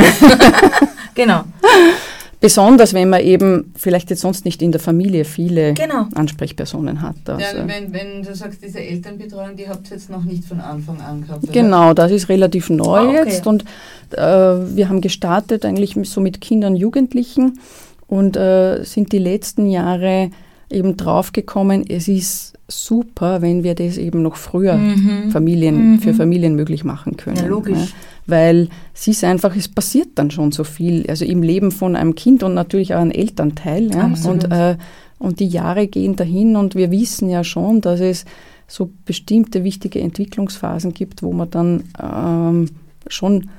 [1.15, 1.43] genau.
[2.43, 6.08] Besonders wenn man eben vielleicht jetzt sonst nicht in der Familie viele genau.
[6.13, 7.15] Ansprechpersonen hat.
[7.25, 7.39] Also.
[7.39, 10.99] Ja, wenn, wenn, du sagst, diese Elternbetreuung, die habt ihr jetzt noch nicht von Anfang
[10.99, 11.43] an gehabt.
[11.43, 11.53] Oder?
[11.53, 13.29] Genau, das ist relativ neu ah, okay.
[13.29, 13.63] jetzt und
[14.12, 17.60] äh, wir haben gestartet eigentlich so mit Kindern und Jugendlichen
[18.08, 20.29] und äh, sind die letzten Jahre
[20.69, 25.32] eben draufgekommen, es ist super, wenn wir das eben noch früher mhm.
[25.32, 25.99] Familien, mhm.
[25.99, 27.38] für Familien möglich machen können.
[27.38, 27.77] Ja, logisch.
[27.77, 31.95] Ja weil es ist einfach, es passiert dann schon so viel, also im Leben von
[31.95, 33.91] einem Kind und natürlich auch einem Elternteil.
[33.91, 34.12] Ja?
[34.25, 34.77] Und, äh,
[35.19, 38.25] und die Jahre gehen dahin und wir wissen ja schon, dass es
[38.67, 42.69] so bestimmte wichtige Entwicklungsphasen gibt, wo man dann ähm,
[43.07, 43.49] schon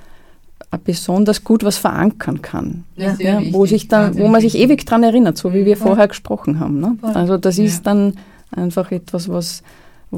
[0.85, 2.85] besonders gut was verankern kann.
[2.96, 6.09] Ja, ja, wo, sich dann, wo man sich ewig daran erinnert, so wie wir vorher
[6.09, 6.81] gesprochen haben.
[6.81, 6.96] Ne?
[7.03, 8.14] Also das ist dann
[8.50, 9.62] einfach etwas, was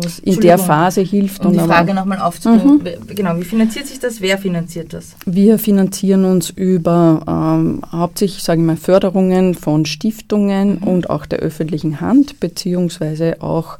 [0.02, 1.44] was in der Phase hilft.
[1.44, 3.14] Um die Frage nochmal aufzunehmen, mhm.
[3.14, 4.20] genau, wie finanziert sich das?
[4.20, 5.16] Wer finanziert das?
[5.26, 10.82] Wir finanzieren uns über ähm, hauptsächlich, sage ich mal, Förderungen von Stiftungen mhm.
[10.82, 13.78] und auch der öffentlichen Hand, beziehungsweise auch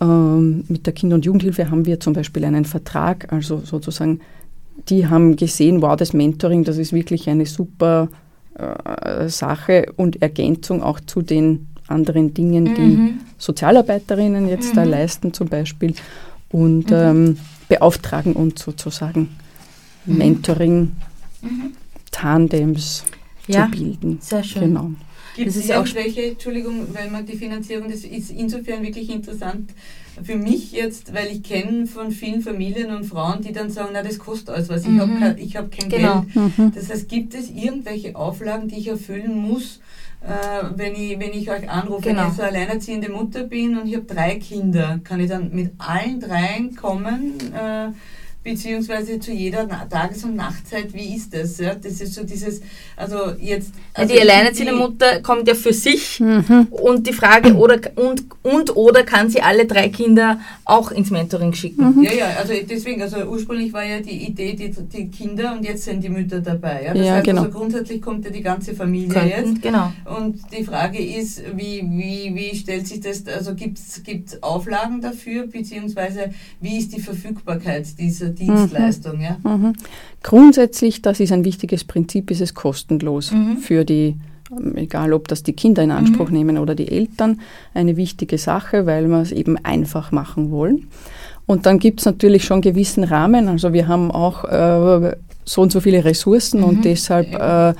[0.00, 4.20] ähm, mit der Kinder- und Jugendhilfe haben wir zum Beispiel einen Vertrag, also sozusagen,
[4.88, 8.08] die haben gesehen, wow, das Mentoring, das ist wirklich eine super
[8.54, 13.20] äh, Sache und Ergänzung auch zu den anderen Dingen, die mhm.
[13.38, 14.76] Sozialarbeiterinnen jetzt mhm.
[14.76, 15.94] da leisten zum Beispiel
[16.50, 16.96] und mhm.
[16.96, 19.30] ähm, beauftragen uns sozusagen
[20.06, 20.18] mhm.
[20.18, 20.92] Mentoring,
[21.42, 21.72] mhm.
[22.10, 23.04] Tandems
[23.46, 24.18] ja, zu bilden.
[24.20, 24.62] Sehr schön.
[24.62, 24.90] Genau.
[25.36, 29.70] Gibt es irgendwelche, Entschuldigung, weil man die Finanzierung, das ist insofern wirklich interessant
[30.22, 34.02] für mich jetzt, weil ich kenne von vielen Familien und Frauen, die dann sagen, na
[34.02, 34.94] das kostet alles was, mhm.
[34.94, 36.20] ich habe kein, hab kein genau.
[36.32, 36.58] Geld.
[36.58, 36.72] Mhm.
[36.74, 39.80] Das heißt, gibt es irgendwelche Auflagen, die ich erfüllen muss,
[40.26, 42.22] äh, wenn, ich, wenn ich euch anrufe, Genau.
[42.22, 45.72] wenn ich so alleinerziehende Mutter bin und ich habe drei Kinder, kann ich dann mit
[45.78, 47.88] allen dreien kommen, äh,
[48.44, 51.58] beziehungsweise zu jeder Na Tages- und Nachtzeit, wie ist das?
[51.58, 51.74] Ja?
[51.74, 52.60] Das ist so dieses,
[52.96, 53.72] also jetzt...
[53.94, 56.68] Also die alleinerziehende die- Mutter kommt ja für sich Mhm.
[56.70, 61.52] und die Frage, oder und, und oder kann sie alle drei Kinder auch ins Mentoring
[61.54, 62.02] schicken?
[62.02, 65.84] Ja, ja, also deswegen, also ursprünglich war ja die Idee, die, die Kinder und jetzt
[65.84, 66.84] sind die Mütter dabei.
[66.84, 66.94] Ja?
[66.94, 67.42] Das Ja, heißt, genau.
[67.44, 69.34] also grundsätzlich kommt ja die ganze Familie jetzt.
[69.44, 69.92] Könnten, genau.
[70.18, 74.02] Und die Frage ist, wie, wie, wie stellt sich das, also gibt es
[74.42, 76.30] Auflagen dafür, beziehungsweise
[76.60, 79.20] wie ist die Verfügbarkeit dieser Dienstleistung?
[79.20, 79.36] Ja?
[79.42, 79.74] Mhm.
[80.22, 83.58] Grundsätzlich, das ist ein wichtiges Prinzip, ist es kostenlos Mhm.
[83.58, 84.16] für die,
[84.50, 87.40] ähm, egal ob das die Kinder in Anspruch nehmen oder die Eltern,
[87.74, 90.88] eine wichtige Sache, weil wir es eben einfach machen wollen.
[91.46, 93.48] Und dann gibt es natürlich schon gewissen Rahmen.
[93.48, 96.64] Also wir haben auch äh, so und so viele Ressourcen Mhm.
[96.66, 97.74] und deshalb äh,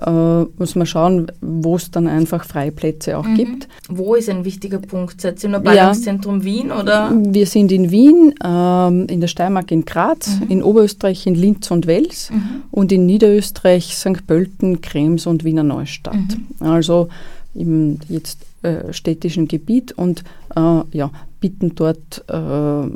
[0.00, 3.34] äh, muss man schauen, wo es dann einfach Freiplätze auch Mhm.
[3.36, 3.68] gibt.
[3.88, 5.20] Wo ist ein wichtiger Punkt?
[5.20, 5.72] Seid ihr nur Ja.
[5.86, 7.12] Ballungszentrum Wien oder?
[7.14, 10.48] Wir sind in Wien, ähm, in der Steiermark in Graz, Mhm.
[10.50, 12.62] in Oberösterreich in Linz und Wels Mhm.
[12.70, 14.26] und in Niederösterreich St.
[14.26, 16.14] Pölten, Krems und Wiener Neustadt.
[16.14, 16.46] Mhm.
[16.66, 17.08] Also
[17.54, 20.24] im jetzt äh, städtischen Gebiet und
[20.56, 22.88] äh, ja, bieten dort äh,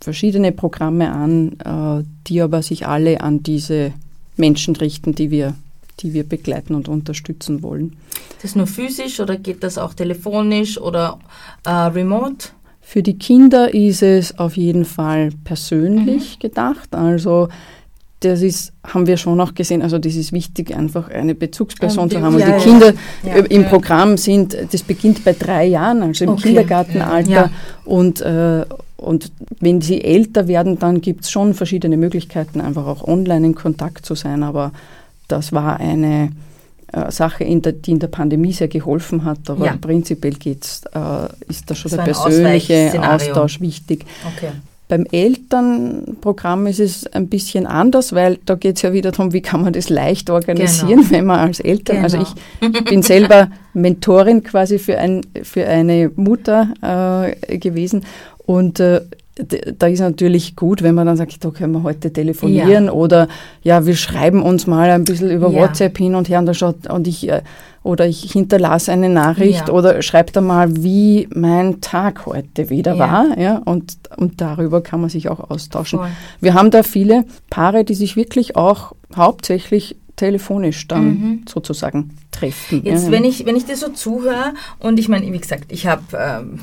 [0.00, 3.92] verschiedene Programme an, äh, die aber sich alle an diese
[4.36, 5.54] Menschen richten, die wir,
[6.02, 7.96] die wir begleiten und unterstützen wollen.
[8.36, 11.18] Ist das nur physisch oder geht das auch telefonisch oder
[11.64, 12.48] äh, remote?
[12.80, 16.40] Für die Kinder ist es auf jeden Fall persönlich Mhm.
[16.40, 16.94] gedacht.
[16.94, 17.48] Also
[18.20, 22.10] das ist, haben wir schon auch gesehen, also das ist wichtig, einfach eine Bezugsperson Ähm,
[22.10, 22.34] zu haben.
[22.34, 22.64] Und ja, die.
[22.64, 23.34] Kinder Ja.
[23.36, 23.68] äh, im Ja.
[23.68, 26.42] Programm sind, das beginnt bei drei Jahren, also im Okay.
[26.48, 27.50] Kindergartenalter.
[27.86, 28.66] Und, äh,
[28.98, 33.54] und wenn sie älter werden, dann gibt es schon verschiedene Möglichkeiten, einfach auch online in
[33.54, 34.42] Kontakt zu sein.
[34.42, 34.72] Aber
[35.30, 36.30] das war eine
[36.92, 39.48] äh, Sache, in der, die in der Pandemie sehr geholfen hat.
[39.48, 39.76] Aber Ja.
[39.80, 42.92] prinzipiell geht's, äh, ist da schon Das der persönliche.
[43.08, 44.04] Austausch wichtig.
[44.36, 44.50] Okay.
[44.88, 49.40] Beim Elternprogramm ist es ein bisschen anders, weil da geht es ja wieder darum, wie
[49.40, 52.78] kann man das leicht organisieren, wenn man als Eltern, also Genau.
[52.78, 58.04] ich bin selber Mentorin quasi für, ein, für eine Mutter äh, gewesen
[58.46, 59.02] und äh,
[59.78, 63.28] da ist natürlich gut, wenn man dann sagt, da können wir heute telefonieren oder
[63.62, 65.60] ja, wir schreiben uns mal ein bisschen über Ja.
[65.62, 67.42] WhatsApp hin und her und, da schaut, und ich äh,
[67.82, 69.72] oder ich hinterlasse eine Nachricht Ja.
[69.72, 72.98] oder schreibe da mal, wie mein Tag heute wieder Ja.
[72.98, 73.38] war.
[73.38, 76.00] Ja, und, und darüber kann man sich auch austauschen.
[76.00, 76.08] Voll.
[76.40, 81.42] Wir haben da viele Paare, die sich wirklich auch hauptsächlich telefonisch dann Mhm.
[81.48, 82.82] sozusagen treffen.
[82.84, 83.12] Jetzt, ja.
[83.12, 86.58] wenn ich, wenn ich dir so zuhöre und ich meine, wie gesagt, ich habe ähm,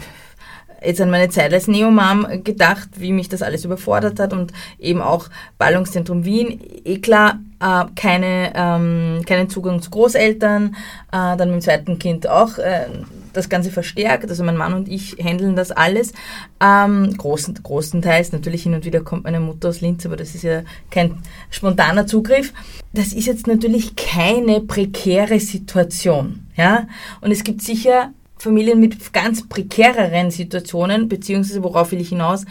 [0.83, 5.01] jetzt an meine Zeit als Neomam gedacht, wie mich das alles überfordert hat und eben
[5.01, 10.75] auch Ballungszentrum Wien, eh klar, äh, keine, ähm, keinen Zugang zu Großeltern,
[11.11, 12.85] äh, dann mit dem zweiten Kind auch äh,
[13.33, 16.13] das Ganze verstärkt, also mein Mann und ich handeln das alles,
[16.59, 20.43] ähm, großen, großenteils, natürlich hin und wieder kommt meine Mutter aus Linz, aber das ist
[20.43, 22.53] ja kein spontaner Zugriff.
[22.93, 26.87] Das ist jetzt natürlich keine prekäre Situation, ja,
[27.21, 32.45] und es gibt sicher Familien mit ganz prekäreren Situationen, beziehungsweise worauf will ich hinaus?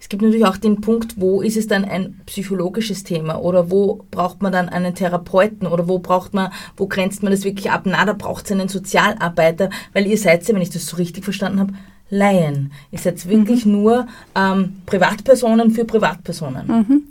[0.00, 4.04] Es gibt natürlich auch den Punkt, wo ist es dann ein psychologisches Thema oder wo
[4.10, 7.82] braucht man dann einen Therapeuten oder wo braucht man, wo grenzt man das wirklich ab?
[7.84, 11.22] Na, da braucht es einen Sozialarbeiter, weil ihr seid ja, wenn ich das so richtig
[11.24, 11.74] verstanden habe,
[12.10, 12.72] Laien.
[12.90, 17.06] Ihr seid wirklich nur ähm, Privatpersonen für Privatpersonen.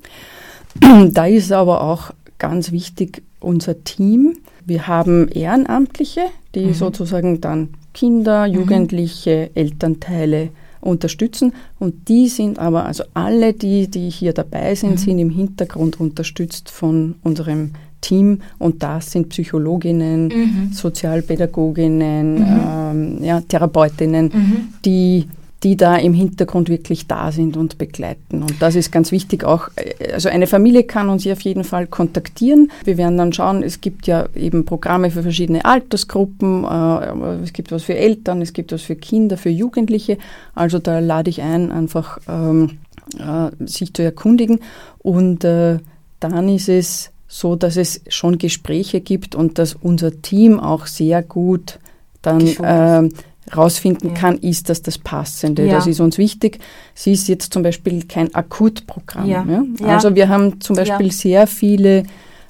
[1.13, 4.37] Da ist aber auch ganz wichtig unser Team.
[4.65, 6.21] Wir haben Ehrenamtliche,
[6.55, 6.73] die Mhm.
[6.73, 10.49] sozusagen dann Kinder, Jugendliche, Elternteile
[10.81, 11.53] unterstützen.
[11.79, 14.97] Und die sind aber, also alle, die, die hier dabei sind, Mhm.
[14.97, 18.39] sind im Hintergrund unterstützt von unserem Team.
[18.57, 20.69] Und das sind Psychologinnen, Mhm.
[20.73, 24.57] Sozialpädagoginnen, ähm, ja, Therapeutinnen, Mhm.
[24.85, 25.25] die,
[25.63, 28.41] die da im Hintergrund wirklich da sind und begleiten.
[28.41, 29.69] Und das ist ganz wichtig auch.
[29.75, 32.71] äh, Also eine Familie kann uns hier auf jeden Fall kontaktieren.
[32.83, 37.71] Wir werden dann schauen, es gibt ja eben Programme für verschiedene Altersgruppen, äh, es gibt
[37.71, 40.17] was für Eltern, es gibt was für Kinder, für Jugendliche.
[40.55, 42.79] Also da lade ich ein, einfach ähm,
[43.19, 44.59] äh, sich zu erkundigen.
[44.99, 45.77] Und äh,
[46.19, 51.21] dann ist es so, dass es schon Gespräche gibt und dass unser Team auch sehr
[51.23, 51.79] gut
[52.21, 53.11] dann
[53.55, 54.15] rausfinden Ja.
[54.15, 55.65] kann, ist das das Passende.
[55.65, 55.73] Ja.
[55.75, 56.59] Das ist uns wichtig.
[56.95, 59.27] Sie ist jetzt zum Beispiel kein Akutprogramm.
[59.27, 59.45] Ja.
[59.87, 62.03] Also wir haben zum Beispiel sehr viele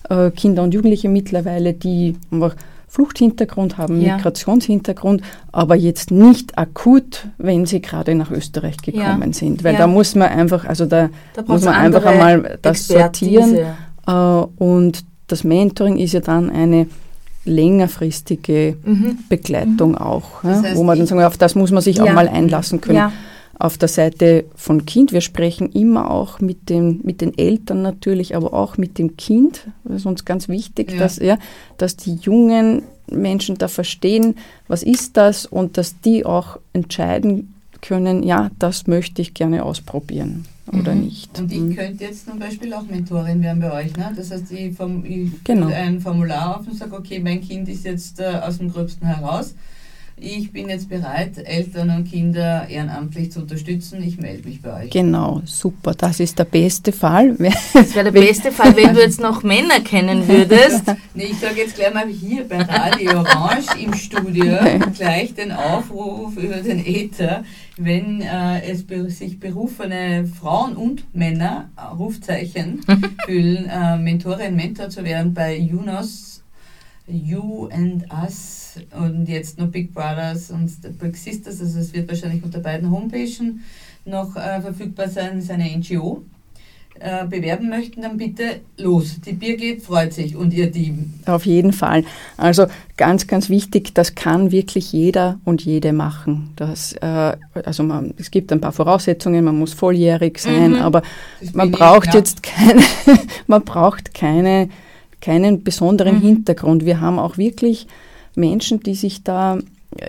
[0.10, 2.56] äh, Kinder und Jugendliche mittlerweile, die einfach
[2.88, 4.00] Fluchthintergrund haben.
[4.00, 9.64] Migrationshintergrund, aber jetzt nicht akut, wenn sie gerade nach Österreich gekommen sind.
[9.64, 13.42] Weil da muss man einfach, also da Da muss man einfach einmal das Expertise.
[13.42, 13.68] sortieren.
[14.08, 14.12] Äh,
[14.64, 16.88] und das Mentoring ist ja dann eine
[17.46, 19.20] längerfristige Mhm.
[19.30, 22.14] Begleitung auch, Das heißt, wo man dann sagen, auf das muss man sich auch Ja.
[22.14, 22.98] mal einlassen können.
[22.98, 23.12] Ja.
[23.60, 28.36] Auf der Seite von Kind, wir sprechen immer auch mit, dem, mit den Eltern natürlich,
[28.36, 29.68] aber auch mit dem Kind.
[29.84, 31.00] Das ist uns ganz wichtig, Ja.
[31.00, 31.38] dass, ja,
[31.78, 34.36] dass die jungen Menschen da verstehen,
[34.68, 40.46] was ist das und dass die auch entscheiden können, ja, das möchte ich gerne ausprobieren
[40.68, 41.02] oder Mhm.
[41.02, 41.40] nicht.
[41.40, 43.96] Und ich könnte jetzt zum Beispiel auch Mentorin werden bei euch.
[43.98, 44.12] Ne?
[44.16, 45.68] Das heißt, ich, vom, ich Genau.
[45.68, 49.08] fülle ein Formular auf und sage, okay, mein Kind ist jetzt äh, aus dem Gröbsten
[49.08, 49.56] heraus.
[50.18, 54.04] Ich bin jetzt bereit, Eltern und Kinder ehrenamtlich zu unterstützen.
[54.04, 54.90] Ich melde mich bei euch.
[54.92, 55.96] Genau, super.
[55.96, 57.36] Das ist der beste Fall.
[57.74, 60.84] Das wäre der beste Fall, wenn du jetzt noch Männer kennen würdest.
[61.14, 64.58] Nee, ich sage jetzt gleich mal hier bei Radio Orange im Studio
[64.98, 67.44] gleich den Aufruf über den Äther,
[67.78, 72.82] wenn äh, es be sich berufene Frauen und Männer, äh, Rufzeichen,
[73.26, 76.31] fühlen, äh, Mentorin, Mentor zu werden bei UNOS,
[77.14, 82.10] You and Us und jetzt noch Big Brothers und The Big Sisters, also es wird
[82.10, 83.42] wahrscheinlich unter beiden Homepages
[84.06, 86.24] noch äh, verfügbar sein, ist eine NGO
[87.00, 89.20] äh, bewerben möchten, dann bitte los.
[89.26, 91.14] Die Birgit freut sich und ihr Team.
[91.26, 92.04] Auf jeden Fall.
[92.38, 96.52] Also ganz, ganz wichtig, das kann wirklich jeder und jede machen.
[96.58, 100.82] Das, äh, also man, es gibt ein paar Voraussetzungen, man muss volljährig sein, Mhm.
[100.82, 101.02] aber
[101.54, 102.82] man braucht jetzt keine,
[103.48, 104.70] man braucht keine,
[105.22, 106.22] keinen besonderen Mhm.
[106.22, 106.86] Hintergrund.
[106.86, 107.88] Wir haben auch wirklich
[108.36, 109.60] Menschen, die sich da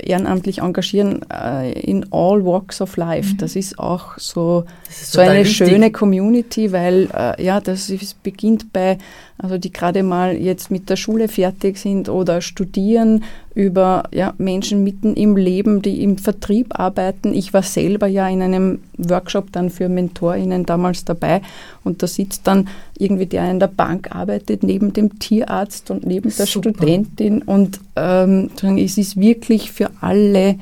[0.04, 3.34] ehrenamtlich engagieren äh, in all walks of life.
[3.36, 5.56] Das ist auch so, ist so eine wichtig.
[5.56, 8.98] schöne Community, weil äh, ja, das ist, beginnt bei,
[9.42, 13.24] also die gerade mal jetzt mit der Schule fertig sind oder studieren,
[13.54, 17.34] über ja, Menschen mitten im Leben, die im Vertrieb arbeiten.
[17.34, 21.42] Ich war selber ja in einem Workshop dann für MentorInnen damals dabei
[21.84, 26.30] und da sitzt dann irgendwie der in der Bank arbeitet, neben dem Tierarzt und neben
[26.30, 26.70] der Super.
[26.70, 30.56] Studentin und ähm, es ist wirklich für alle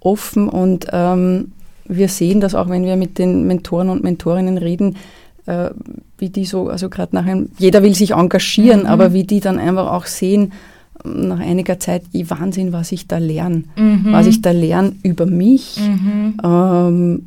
[0.00, 1.52] offen und ähm,
[1.88, 4.96] wir sehen das auch, wenn wir mit den Mentoren und Mentorinnen reden,
[5.46, 5.70] äh,
[6.18, 8.86] wie die so, also gerade nach einem, jeder will sich engagieren, Mhm.
[8.86, 10.52] aber wie die dann einfach auch sehen,
[11.04, 14.06] nach einiger Zeit, wie Wahnsinn, was ich da lerne, Mhm.
[14.10, 15.78] was ich da lerne über mich.
[15.80, 16.40] Mhm.
[16.42, 17.24] Ähm,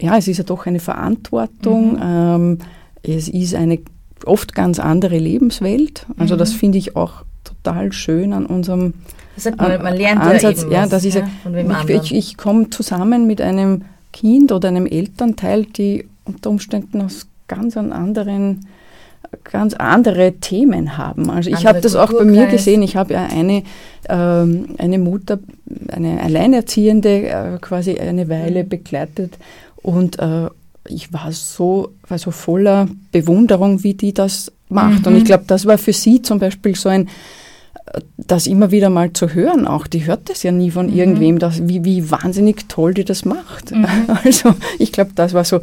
[0.00, 1.92] ja, es ist ja doch eine Verantwortung.
[1.94, 2.00] Mhm.
[2.02, 2.58] Ähm,
[3.02, 3.78] es ist eine
[4.24, 6.06] oft ganz andere Lebenswelt.
[6.18, 6.38] Also Mhm.
[6.38, 8.94] das finde ich auch total schön an unserem
[9.36, 11.26] Das man, An- man lernt Ansatz, ja ja, das ist ja-
[11.88, 17.26] ich, ich, ich komme zusammen mit einem Kind oder einem Elternteil, die unter Umständen aus
[17.56, 18.66] ganz an anderen
[19.44, 21.30] ganz andere Themen haben.
[21.30, 22.82] Also ich habe das auch bei mir gesehen.
[22.82, 23.62] Ich habe ja eine,
[24.08, 25.38] ähm, eine Mutter,
[25.92, 28.68] eine Alleinerziehende äh, quasi eine Weile Mhm.
[28.68, 29.38] begleitet
[29.82, 30.48] und äh,
[30.88, 35.06] ich war so, war so voller Bewunderung, wie die das macht.
[35.06, 35.18] Und Mhm.
[35.20, 37.08] ich glaube, das war für sie zum Beispiel so ein,
[38.16, 39.86] das immer wieder mal zu hören auch.
[39.86, 40.96] Die hört das ja nie von Mhm.
[40.96, 43.70] irgendwem, dass, wie, wie wahnsinnig toll die das macht.
[43.72, 43.86] Mhm.
[44.24, 45.60] Also ich glaube, das war so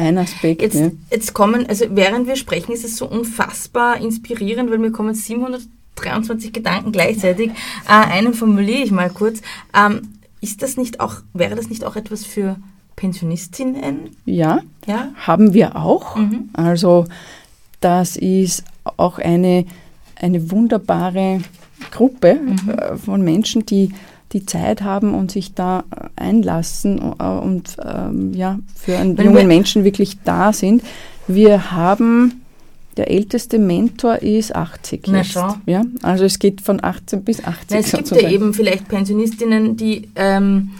[0.00, 0.62] ein Aspekt.
[0.62, 0.92] Jetzt, ne?
[1.10, 6.52] jetzt kommen, also während wir sprechen, ist es so unfassbar inspirierend, weil mir kommen 723
[6.52, 7.50] Gedanken gleichzeitig.
[7.88, 9.40] Äh, einen formuliere ich mal kurz.
[9.76, 12.56] Ähm, ist das nicht auch, wäre das nicht auch etwas für
[12.96, 14.16] Pensionistinnen?
[14.24, 15.10] Ja, Ja?
[15.16, 16.16] haben wir auch.
[16.16, 16.50] Mhm.
[16.52, 17.06] Also
[17.80, 18.64] das ist
[18.96, 19.64] auch eine,
[20.16, 21.40] eine wunderbare
[21.90, 22.70] Gruppe Mhm.
[22.70, 23.90] äh, von Menschen, die
[24.32, 29.26] die Zeit haben und sich da äh, einlassen äh, und ähm, ja, für einen Wenn
[29.26, 30.82] jungen Menschen wirklich da sind.
[31.26, 32.42] Wir haben,
[32.96, 35.32] der älteste Mentor ist 80 Na jetzt.
[35.32, 35.56] schau.
[35.66, 35.84] Ja?
[36.02, 38.32] Also es geht von 18 bis 80 Na, es gibt ja sozusagen.
[38.32, 40.70] eben vielleicht Pensionistinnen, die, ähm,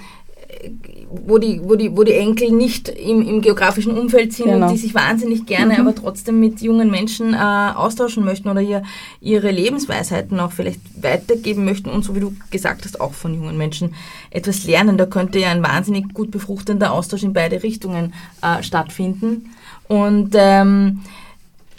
[1.11, 4.67] wo, die, wo, die, wo die Enkel nicht im, im geografischen Umfeld sind Genau.
[4.67, 5.81] und die sich wahnsinnig gerne, Mhm.
[5.81, 8.83] aber trotzdem mit jungen Menschen äh, austauschen möchten oder ihr,
[9.21, 13.57] ihre Lebensweisheiten auch vielleicht weitergeben möchten und so wie du gesagt hast, auch von jungen
[13.57, 13.95] Menschen
[14.31, 14.99] etwas lernen.
[14.99, 19.51] Da könnte ja ein wahnsinnig gut befruchtender Austausch in beide Richtungen äh, stattfinden.
[19.89, 21.01] Und ähm,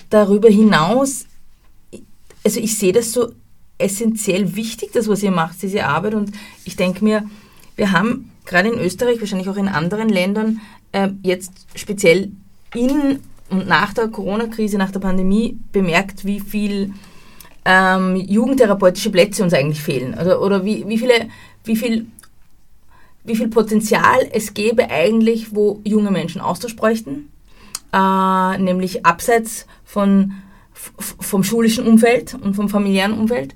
[0.10, 1.26] darüber hinaus
[2.44, 3.32] also ich sehe das so
[3.78, 6.16] essentiell wichtig, das, was ihr macht, diese Arbeit.
[6.16, 6.32] Und
[6.66, 7.24] ich denke mir,
[7.76, 10.62] wir haben gerade in Österreich, wahrscheinlich auch in anderen Ländern,
[10.92, 12.32] äh, jetzt speziell
[12.74, 13.20] in
[13.50, 16.94] und nach der Corona-Krise, nach der Pandemie bemerkt, wie viel
[17.66, 20.14] ähm, jugendtherapeutische Plätze uns eigentlich fehlen.
[20.14, 21.28] Oder, oder wie, wie, viele,
[21.66, 22.08] wie, viel,
[23.26, 27.30] wie viel Potenzial es gäbe eigentlich, wo junge Menschen Austausch bräuchten.
[27.94, 30.34] Äh, nämlich abseits von
[30.74, 33.56] vom schulischen Umfeld und vom familiären Umfeld.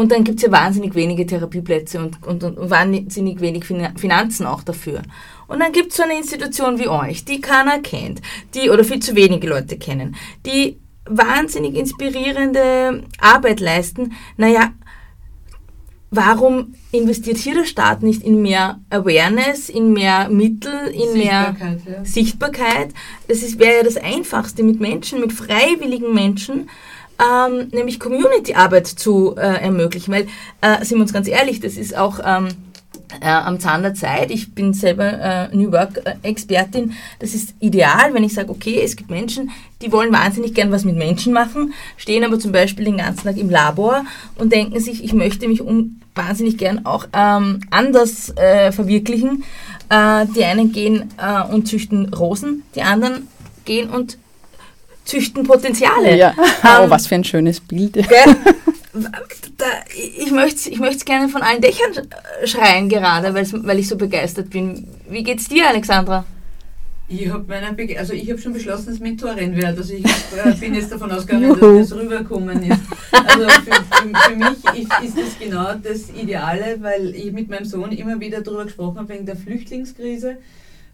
[0.00, 4.46] Und dann gibt es ja wahnsinnig wenige Therapieplätze und, und, und wahnsinnig wenig Fin- Finanzen
[4.46, 5.02] auch dafür.
[5.46, 8.22] Und dann gibt es so eine Institution wie euch, die keiner kennt,
[8.54, 14.14] die oder viel zu wenige Leute kennen, die wahnsinnig inspirierende Arbeit leisten.
[14.38, 14.72] Naja,
[16.10, 21.80] warum investiert hier der Staat nicht in mehr Awareness, in mehr Mittel, in mehr Sichtbarkeit,
[21.86, 22.04] ja.
[22.04, 22.94] Sichtbarkeit?
[23.28, 26.70] Das wäre ja das Einfachste, mit Menschen, mit freiwilligen Menschen,
[27.20, 30.12] ähm, nämlich Community-Arbeit zu äh, ermöglichen.
[30.12, 30.26] Weil,
[30.60, 32.48] äh, sind wir uns ganz ehrlich, das ist auch ähm,
[33.20, 34.30] äh, am Zahn der Zeit.
[34.30, 35.04] Ich bin selber
[35.50, 36.92] äh, New Work-Expertin.
[37.18, 39.50] Das ist ideal, wenn ich sage, okay, es gibt Menschen,
[39.82, 43.36] die wollen wahnsinnig gern was mit Menschen machen, stehen aber zum Beispiel den ganzen Tag
[43.36, 44.04] im Labor
[44.36, 49.44] und denken sich, ich möchte mich um wahnsinnig gern auch ähm, anders äh, verwirklichen.
[49.88, 53.26] Äh, die einen gehen äh, und züchten Rosen, die anderen
[53.64, 54.18] gehen und
[55.10, 56.16] züchten Potenziale.
[56.16, 57.94] Ja, oh, Ähm, was für ein schönes Bild.
[57.94, 58.36] Gell?
[59.56, 61.92] Da, ich möchte ich möcht's gerne von allen Dächern
[62.44, 64.88] schreien gerade, weil ich so begeistert bin.
[65.08, 66.24] Wie geht's dir, Alexandra?
[67.08, 67.44] Ich habe
[67.98, 69.78] also ich habe schon beschlossen, dass Mentorin werde.
[69.78, 71.78] Also ich äh, bin jetzt davon ausgegangen, Juhu.
[71.78, 72.80] dass das rüberkommen ist.
[73.10, 77.64] Also für, für, für mich ist, ist das genau das Ideale, weil ich mit meinem
[77.64, 80.36] Sohn immer wieder darüber gesprochen habe wegen der Flüchtlingskrise.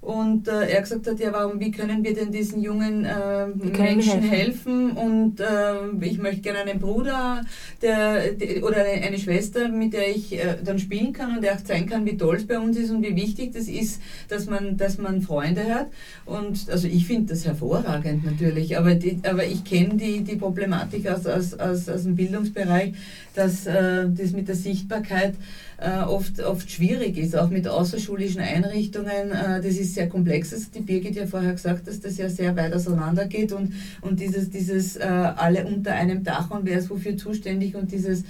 [0.00, 4.22] Und äh, er gesagt hat, ja, warum, wie können wir denn diesen jungen äh, Menschen
[4.22, 4.90] helfen?
[4.90, 4.90] helfen?
[4.92, 7.42] Und äh, ich möchte gerne einen Bruder
[7.82, 11.54] der, der, oder eine, eine Schwester, mit der ich äh, dann spielen kann und der
[11.54, 14.46] auch zeigen kann, wie toll es bei uns ist und wie wichtig das ist, dass
[14.46, 15.88] man, dass man Freunde hat.
[16.24, 21.08] Und also ich finde das hervorragend natürlich, aber, die, aber ich kenne die, die Problematik
[21.08, 22.92] aus, aus, aus, aus dem Bildungsbereich,
[23.34, 25.34] dass äh, das mit der Sichtbarkeit
[25.78, 29.30] äh, oft, oft schwierig ist, auch mit außerschulischen Einrichtungen.
[29.30, 30.52] Äh, das ist sehr komplex.
[30.52, 34.20] Hat die Birgit ja vorher gesagt, dass das ja sehr weit auseinander geht und, und
[34.20, 38.24] dieses, dieses äh, alle unter einem Dach und wer ist wofür zuständig und dieses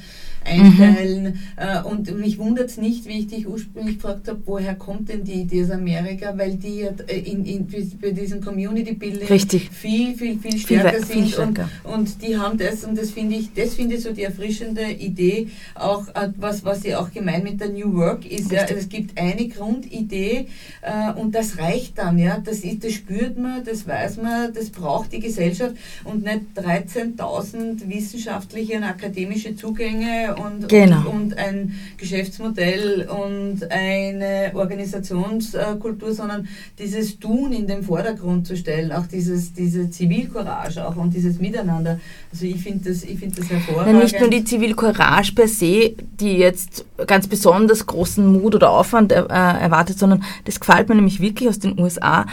[0.47, 1.39] Einteilen.
[1.57, 5.25] Äh, und mich wundert es nicht, wie ich dich ursprünglich gefragt habe, woher kommt denn
[5.25, 7.67] die Idee aus Amerika, weil die ja äh, in, in,
[8.01, 9.71] bei diesem Community Building Richtig.
[9.71, 11.69] viel, viel, viel Viel stärker viel sind stärker.
[11.85, 14.91] Und, und die haben das und das finde ich, das finde ich so die erfrischende
[14.91, 18.51] Idee, auch äh, was, was sie auch gemeint mit der New Work ist.
[18.51, 20.47] Ja, es gibt eine Grundidee
[20.83, 22.39] äh, und das reicht dann, ja.
[22.39, 25.75] Das ist, das spürt man, das weiß man, das braucht die Gesellschaft
[26.05, 31.09] und nicht 13.000 wissenschaftliche und akademische Zugänge und, Genau.
[31.11, 38.93] und, und ein Geschäftsmodell und eine Organisationskultur, sondern dieses Tun in den Vordergrund zu stellen,
[38.93, 42.01] auch dieses, diese Zivilcourage auch und dieses Miteinander.
[42.33, 44.03] Also ich finde das, ich finde das hervorragend.
[44.03, 49.25] Nicht nur die Zivilcourage per se, die jetzt ganz besonders großen Mut oder Aufwand äh,
[49.27, 52.27] erwartet, sondern das gefällt mir nämlich wirklich aus den USA,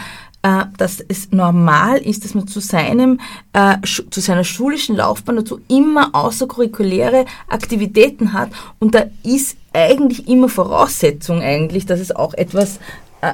[0.44, 3.18] äh, dass es normal ist, dass man zu seinem,
[3.54, 8.50] äh, zu seiner schulischen Laufbahn dazu immer außerkurrikuläre Aktivitäten hat.
[8.78, 12.80] Und da ist eigentlich immer Voraussetzung eigentlich, dass es auch etwas äh,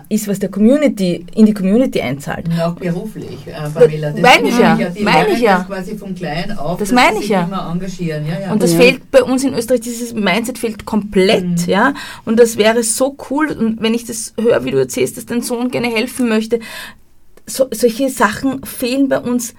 [0.08, 2.46] ist, was der Community, in die Community einzahlt.
[2.48, 4.10] Und auch beruflich, äh, Pamela.
[4.10, 5.58] Das Meine ich ja, Die meine ich ja.
[5.58, 7.44] Das quasi von klein auf, Das meine ich ja.
[7.44, 8.26] immer engagieren.
[8.26, 8.52] Ja, ja.
[8.52, 8.78] Und das Ja.
[8.80, 11.56] fehlt bei uns in Österreich, dieses Mindset fehlt komplett, Mhm.
[11.66, 11.94] ja.
[12.24, 15.42] Und das wäre so cool, und wenn ich das höre, wie du erzählst, dass dein
[15.42, 16.60] Sohn gerne helfen möchte,
[17.46, 19.54] so, solche Sachen fehlen bei uns,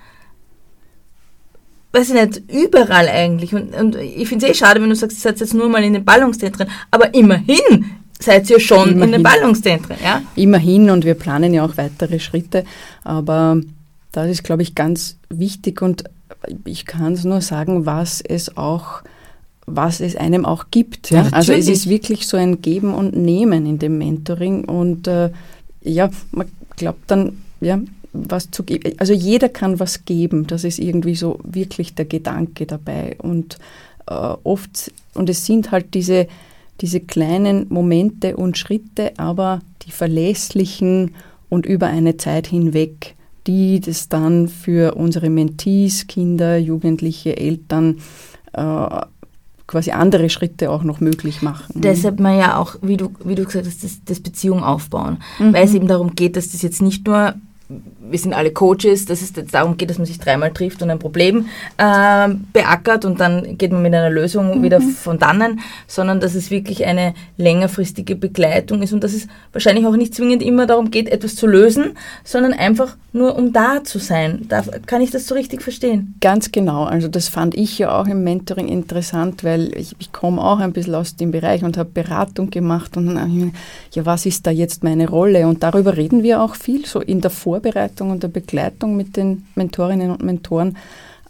[1.93, 3.53] weiß ich nicht, überall eigentlich.
[3.53, 5.83] Und, und ich finde es eh schade, wenn du sagst, ihr seid jetzt nur mal
[5.83, 7.85] in den Ballungszentren, aber immerhin
[8.21, 9.23] seid ihr schon in den Immerhin.
[9.23, 10.21] Ballungszentren, ja.
[10.35, 12.63] Immerhin und wir planen ja auch weitere Schritte,
[13.03, 13.59] aber
[14.11, 16.03] das ist, glaube ich, ganz wichtig und
[16.65, 19.01] ich kann es nur sagen, was es auch
[19.67, 21.11] was es einem auch gibt.
[21.11, 21.23] Ja?
[21.23, 25.29] Ja, also es ist wirklich so ein Geben und Nehmen in dem Mentoring und äh,
[25.81, 27.79] ja, man glaubt dann, ja,
[28.13, 28.93] was zu geben.
[28.97, 30.47] Also jeder kann was geben.
[30.47, 33.15] Das ist irgendwie so wirklich der Gedanke dabei.
[33.19, 33.57] Und
[34.07, 36.27] äh, oft, und es sind halt diese,
[36.81, 41.15] diese kleinen Momente und Schritte, aber die verlässlichen
[41.49, 43.15] und über eine Zeit hinweg,
[43.47, 47.97] die das dann für unsere Mentees, Kinder, Jugendliche, Eltern
[48.53, 49.01] äh,
[49.67, 51.81] quasi andere Schritte auch noch möglich machen.
[51.81, 55.17] Deshalb man ja auch, wie du, wie du gesagt hast, das, das Beziehung aufbauen.
[55.39, 55.53] Mhm.
[55.53, 57.35] Weil es eben darum geht, dass das jetzt nicht nur,
[58.09, 60.89] wir sind alle Coaches, dass es jetzt darum geht, dass man sich dreimal trifft und
[60.89, 61.47] ein Problem
[61.77, 66.49] äh, beackert und dann geht man mit einer Lösung wieder von dannen, sondern dass es
[66.49, 71.09] wirklich eine längerfristige Begleitung ist und dass es wahrscheinlich auch nicht zwingend immer darum geht,
[71.09, 74.45] etwas zu lösen, sondern einfach nur um da zu sein.
[74.47, 76.15] Da kann ich das so richtig verstehen.
[76.21, 76.85] Ganz genau.
[76.85, 80.71] Also das fand ich ja auch im Mentoring interessant, weil ich, ich komme auch ein
[80.73, 83.51] bisschen aus dem Bereich und habe Beratung gemacht und dann hab ich mir,
[83.91, 85.47] ja, was ist da jetzt meine Rolle?
[85.47, 89.47] Und darüber reden wir auch viel, so in der Vorbereitung und der Begleitung mit den
[89.55, 90.77] Mentorinnen und Mentoren.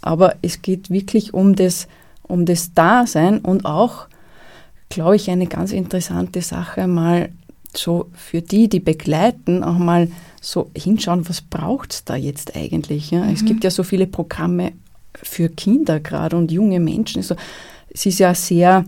[0.01, 1.87] Aber es geht wirklich um das,
[2.23, 4.07] um das Dasein und auch,
[4.89, 7.29] glaube ich, eine ganz interessante Sache mal
[7.75, 10.09] so für die, die begleiten, auch mal
[10.41, 13.11] so hinschauen, was braucht es da jetzt eigentlich?
[13.11, 13.29] Ja?
[13.31, 14.73] Es gibt ja so viele Programme
[15.13, 17.19] für Kinder gerade und junge Menschen.
[17.19, 17.35] Also,
[17.89, 18.85] es ist ja sehr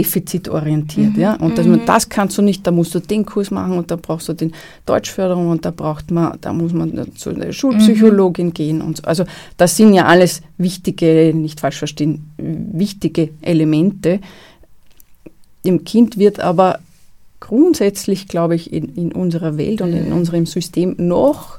[0.00, 1.16] defizitorientiert.
[1.16, 1.34] Ja?
[1.34, 3.96] Und dass man, das kannst du nicht, da musst du den Kurs machen und da
[3.96, 4.52] brauchst du den
[4.86, 9.02] Deutschförderung und da braucht man, da muss man zu der Schulpsychologin gehen und so.
[9.04, 9.24] Also
[9.58, 14.20] das sind ja alles wichtige, nicht falsch verstehen, wichtige Elemente.
[15.66, 16.78] Dem Kind wird aber
[17.40, 21.58] grundsätzlich, glaube ich, in, in unserer Welt und in unserem System noch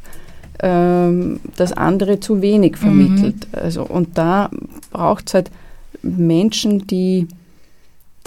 [0.64, 3.48] ähm, das andere zu wenig vermittelt.
[3.52, 4.50] Also, und da
[4.92, 5.52] braucht es halt
[6.02, 7.28] Menschen, die,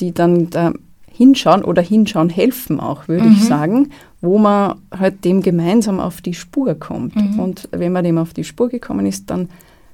[0.01, 0.73] die dann da
[1.07, 3.91] hinschauen oder hinschauen helfen auch, würde ich sagen,
[4.21, 7.15] wo man halt dem gemeinsam auf die Spur kommt.
[7.39, 9.49] Und wenn man dem auf die Spur gekommen ist, dann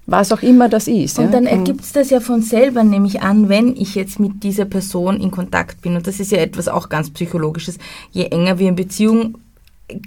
[0.06, 1.18] was auch immer das ist.
[1.18, 1.30] Und ja.
[1.30, 4.64] dann ergibt es das ja von selber, nehme ich an, wenn ich jetzt mit dieser
[4.64, 5.94] Person in Kontakt bin.
[5.94, 7.78] Und das ist ja etwas auch ganz Psychologisches.
[8.10, 9.38] Je enger wir in Beziehung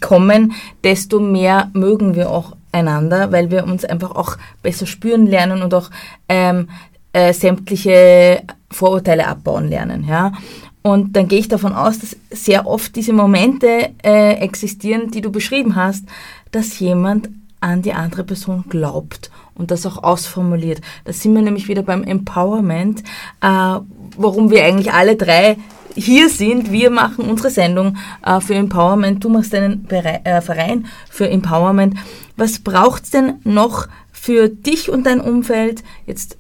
[0.02, 5.62] kommen, desto mehr mögen wir auch einander, weil wir uns einfach auch besser spüren lernen
[5.62, 5.90] und auch
[6.28, 6.70] ähm,
[7.14, 10.06] äh, sämtliche Vorurteile abbauen lernen.
[10.08, 10.34] Ja?
[10.82, 15.32] Und dann gehe ich davon aus, dass sehr oft diese Momente äh, existieren, die du
[15.32, 16.06] beschrieben hast,
[16.52, 17.30] dass jemand
[17.62, 20.82] an die andere Person glaubt und das auch ausformuliert.
[21.06, 23.02] Da sind wir nämlich wieder beim Empowerment,
[23.42, 23.80] äh,
[24.18, 25.58] warum wir eigentlich alle drei
[25.96, 26.72] hier sind.
[26.72, 29.24] Wir machen unsere Sendung äh, für Empowerment.
[29.24, 31.96] Du machst deinen Bere äh, Verein für Empowerment.
[32.36, 36.38] Was braucht's denn noch für dich und dein Umfeld jetzt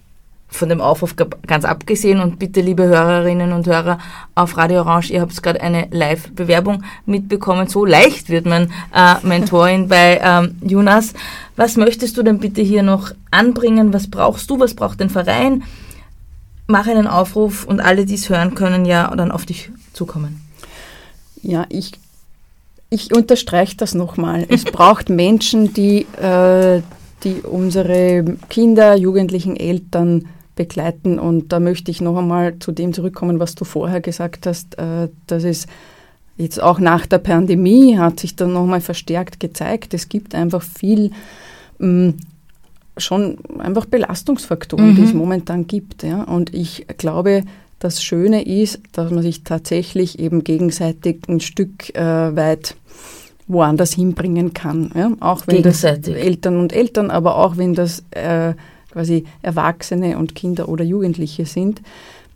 [0.56, 3.97] von dem Aufruf ganz abgesehen und bitte, liebe Hörerinnen und Hörer
[4.36, 7.68] auf Radio Orange, ihr habt gerade eine Live-Bewerbung mitbekommen.
[7.68, 11.14] So leicht wird man äh, Mentorin bei ähm, Jonas.
[11.56, 13.93] Was möchtest du denn bitte hier noch anbringen?
[13.93, 14.60] Was brauchst du?
[14.60, 15.64] Was braucht den Verein?
[16.68, 20.41] Mach einen Aufruf und alle, die es hören können, ja dann auf dich zukommen.
[21.41, 21.91] Ja, ich,
[22.89, 24.45] ich unterstreiche das nochmal.
[24.49, 26.82] Es braucht Menschen, die, äh,
[27.24, 30.26] die unsere Kinder, Jugendlichen, Eltern
[30.56, 31.20] begleiten.
[31.20, 35.10] Und da möchte ich noch einmal zu dem zurückkommen, was du vorher gesagt hast, äh,
[35.28, 35.68] dass es
[36.38, 39.93] jetzt auch nach der Pandemie hat sich dann nochmal verstärkt gezeigt.
[39.93, 41.12] Es gibt einfach viel
[41.80, 42.14] mh,
[42.97, 44.95] schon einfach Belastungsfaktoren, Mhm.
[44.95, 46.04] die es momentan gibt.
[46.04, 46.24] Ja.
[46.24, 47.43] Und ich glaube,
[47.80, 52.76] das Schöne ist, dass man sich tatsächlich eben gegenseitig ein Stück äh, weit
[53.47, 54.91] woanders hinbringen kann.
[54.95, 55.12] Ja.
[55.20, 55.84] Auch wenn das.
[55.84, 58.54] Eltern und Eltern, aber auch wenn das äh,
[58.93, 61.81] quasi Erwachsene und Kinder oder Jugendliche sind.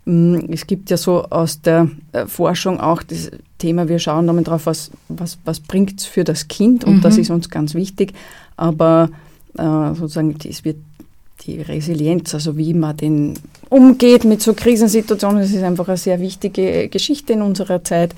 [0.04, 4.48] Mm, Es gibt ja so aus der äh, Forschung auch das Thema, wir schauen damit
[4.48, 8.12] drauf, was, was, was bringt es für das Kind und das ist uns ganz wichtig.
[8.56, 9.10] Aber
[9.56, 10.76] äh, sozusagen, es wird
[11.46, 13.34] die Resilienz, also wie man den
[13.68, 18.14] umgeht mit so Krisensituationen, das ist einfach eine sehr wichtige Geschichte in unserer Zeit,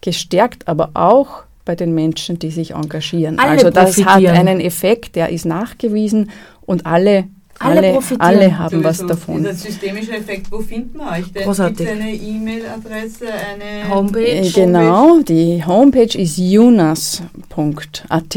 [0.00, 3.38] gestärkt, aber auch bei den Menschen, die sich engagieren.
[3.38, 6.30] Alle also das hat einen Effekt, der ist nachgewiesen
[6.64, 7.24] und alle,
[7.60, 8.20] Alle alle, profitieren.
[8.20, 9.38] alle haben was davon.
[9.38, 11.42] Dieser systemische Effekt, wo finden wir euch denn?
[11.44, 11.78] Großartig.
[11.78, 14.20] Gibt es eine E-Mail-Adresse, eine Homepage.
[14.46, 18.36] Äh, Genau, die Homepage ist junas.at.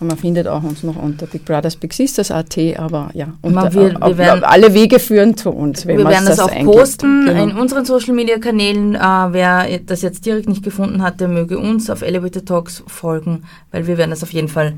[0.00, 3.72] Man findet auch uns noch unter Big Brothers Big Sisters AT, aber ja, unter, Man,
[3.72, 5.86] wir- werden- alle Wege führen zu uns.
[5.86, 6.72] Wenn Wir werden das auch eingibt.
[6.76, 7.42] posten Genau.
[7.44, 8.96] in unseren Social Media Kanälen.
[8.96, 13.44] Äh, wer das jetzt direkt nicht gefunden hat, der möge uns auf Elevator Talks folgen,
[13.70, 14.72] weil wir werden das auf jeden Fall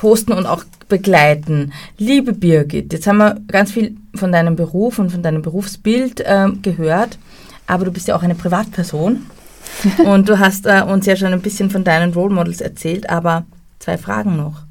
[0.00, 1.74] posten und auch begleiten.
[1.98, 6.62] Liebe Birgit, jetzt haben wir ganz viel von deinem Beruf und von deinem Berufsbild ähm,
[6.62, 7.18] gehört,
[7.66, 9.26] aber du bist ja auch eine Privatperson
[10.06, 13.44] und du hast äh, uns ja schon ein bisschen von deinen Role Models erzählt, aber
[13.78, 14.62] zwei Fragen noch.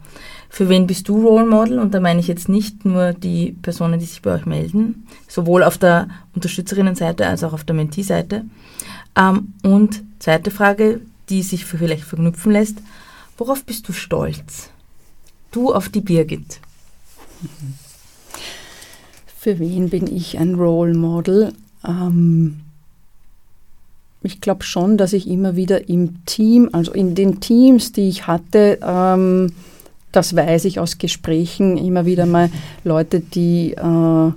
[0.50, 1.78] Für wen bist du Role Model?
[1.78, 5.62] Und da meine ich jetzt nicht nur die Personen, die sich bei euch melden, sowohl
[5.62, 8.46] auf der Unterstützerinnenseite als auch auf der Mentee-Seite.
[9.16, 12.80] Ähm, und zweite Frage, die sich vielleicht verknüpfen lässt.
[13.38, 14.72] Worauf bist du stolz?
[15.52, 16.60] Du auf die Birgit.
[19.38, 21.54] Für wen bin ich ein Role Model?
[21.88, 22.60] Ähm,
[24.22, 28.28] ich glaube schon, dass ich immer wieder im Team, also in den Teams, die ich
[28.28, 29.54] hatte, ähm,
[30.12, 32.50] das weiß ich aus Gesprächen, immer wieder mal
[32.84, 34.32] Leute, die, äh,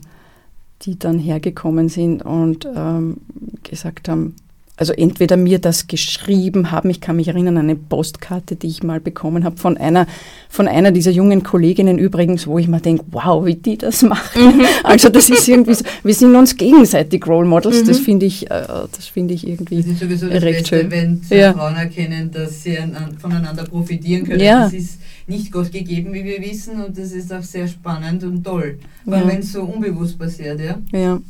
[0.82, 3.18] die dann hergekommen sind und ähm,
[3.64, 4.36] gesagt haben,
[4.76, 8.82] also entweder mir das geschrieben haben, ich kann mich erinnern an eine Postkarte, die ich
[8.82, 10.06] mal bekommen habe von einer,
[10.48, 14.32] von einer dieser jungen Kolleginnen übrigens, wo ich mir denke, wow, wie die das macht.
[14.84, 18.64] Also das ist irgendwie, so, wir sind uns gegenseitig Role Models, das finde ich, äh,
[18.96, 20.90] das finde ich irgendwie Das ist sowieso das recht Beste, schön.
[20.90, 21.52] wenn zwei Ja.
[21.52, 24.40] Frauen erkennen, dass sie an, voneinander profitieren können.
[24.40, 24.64] Ja.
[24.64, 28.42] Das ist nicht Gott gegeben, wie wir wissen, und das ist auch sehr spannend und
[28.42, 28.78] toll.
[29.06, 29.28] Allem, Ja.
[29.28, 30.78] wenn es so unbewusst passiert, ja.
[30.98, 31.20] Ja.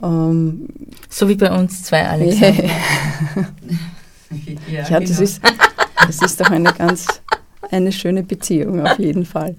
[0.00, 0.68] Ähm,
[1.08, 2.64] So wie bei uns zwei, Alexander.
[4.68, 5.22] ja, ja, das genau.
[5.22, 5.40] ist,
[6.06, 7.06] das ist doch eine ganz,
[7.70, 9.54] eine schöne Beziehung auf jeden Fall.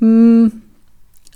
[0.00, 0.48] Mm,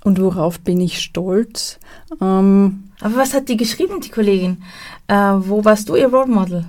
[0.04, 1.78] und worauf bin ich stolz?
[2.20, 4.62] Ähm, Aber was hat die geschrieben, die Kollegin?
[5.08, 6.64] Äh, wo warst du ihr Role Model?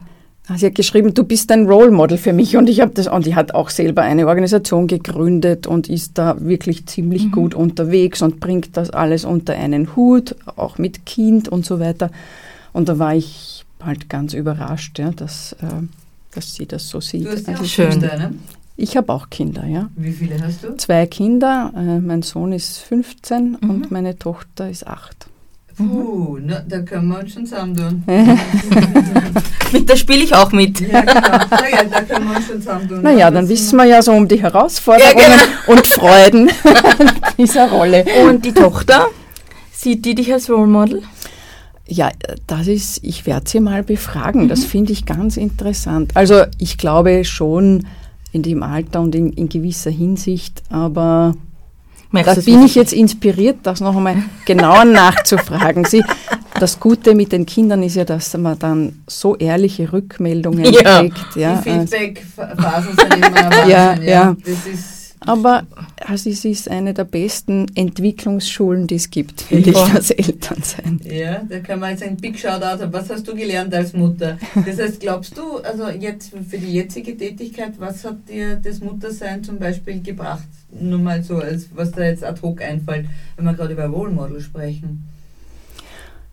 [0.58, 3.26] Sie hat geschrieben, du bist ein Role Model für mich und ich habe das und
[3.26, 7.32] die hat auch selber eine Organisation gegründet und ist da wirklich ziemlich mhm.
[7.32, 12.12] gut unterwegs und bringt das alles unter einen Hut, auch mit Kind und so weiter.
[12.74, 15.66] Und da war ich halt ganz überrascht, ja, dass, äh,
[16.34, 17.26] dass sie das so sieht.
[17.26, 17.90] Du hast also schön.
[17.92, 18.34] Kinder, ne?
[18.78, 19.90] Ich habe auch Kinder, ja.
[19.96, 20.76] Wie viele hast du?
[20.78, 21.72] Zwei Kinder.
[21.76, 23.70] Äh, mein Sohn ist 15 mhm.
[23.70, 25.28] und meine Tochter ist 8.
[25.78, 28.04] Puh, na, da können wir uns schon zusammen tun.
[29.72, 30.80] mit der spiele ich auch mit.
[30.82, 31.14] Ja, genau.
[31.14, 33.02] Ja, da können wir uns schon zusammen tun.
[33.02, 35.74] Naja, dann wissen wir ja so um die Herausforderungen ja, genau.
[35.74, 36.52] und Freuden
[37.38, 38.06] dieser Rolle.
[38.26, 39.08] Und die Tochter,
[39.72, 41.02] sieht die dich als Role Model?
[41.88, 42.10] Ja,
[42.48, 44.44] das ist, ich werde sie mal befragen.
[44.44, 44.50] Mhm.
[44.50, 46.12] Das finde ich ganz interessant.
[46.16, 47.86] Also ich glaube schon
[48.32, 51.36] in dem Alter und in, in gewisser Hinsicht, aber
[52.12, 55.86] Merkst da bin ich jetzt inspiriert, das noch einmal genauer nachzufragen.
[55.86, 56.04] Sie,
[56.60, 61.00] das Gute mit den Kindern ist ja, dass man dann so ehrliche Rückmeldungen ja.
[61.00, 61.36] kriegt.
[61.36, 61.56] Ja.
[61.56, 64.02] Die Feedback-Phasen sind immer Wahnsinn, ja, ja.
[64.02, 64.36] ja.
[64.44, 65.68] Das ist aber
[66.00, 71.00] also es ist eine der besten Entwicklungsschulen, die es gibt, finde ich, als Elternsein.
[71.04, 72.94] Ja, da kann man jetzt ein Big Shoutout haben.
[72.94, 74.40] Was hast du gelernt als Mutter?
[74.66, 79.44] Das heißt, glaubst du, also jetzt für die jetzige Tätigkeit, was hat dir das Muttersein
[79.44, 80.48] zum Beispiel gebracht?
[80.80, 83.06] Nur mal so, als was da jetzt ad hoc einfällt,
[83.36, 85.08] wenn wir gerade über Role Model sprechen.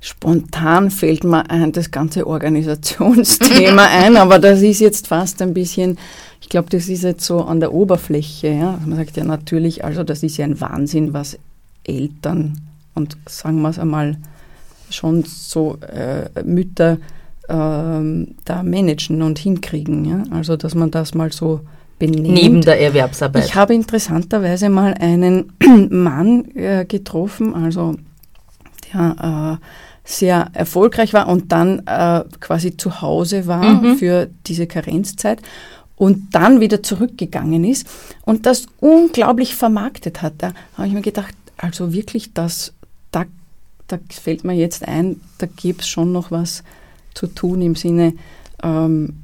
[0.01, 5.99] Spontan fällt mir ein, das ganze Organisationsthema ein, aber das ist jetzt fast ein bisschen
[6.41, 8.49] ich glaube, das ist jetzt so an der Oberfläche.
[8.49, 8.79] Ja?
[8.85, 11.39] Man sagt ja natürlich, also das ist ja ein Wahnsinn, was
[11.85, 12.61] Eltern
[12.95, 14.17] und sagen wir es einmal
[14.91, 16.99] schon so äh, Mütter
[17.49, 20.05] äh, da managen und hinkriegen.
[20.05, 20.23] Ja?
[20.31, 21.61] Also dass man das mal so
[21.99, 22.29] benennt.
[22.29, 23.45] Neben der Erwerbsarbeit.
[23.45, 25.53] Ich habe interessanterweise mal einen
[25.91, 27.97] Mann äh, getroffen, also
[28.93, 29.65] der äh,
[30.05, 33.97] sehr erfolgreich war und dann äh, quasi zu Hause war mhm.
[33.97, 35.43] für diese Karenzzeit
[35.99, 37.87] und dann wieder zurückgegangen ist
[38.25, 40.35] und das unglaublich vermarktet hat.
[40.39, 42.73] Da habe ich mir gedacht, also wirklich, das,
[43.11, 43.27] da,
[43.89, 46.63] da fällt mir jetzt ein, da gäbe es schon noch was
[47.15, 48.15] zu tun im Sinne,
[48.63, 49.17] ähm,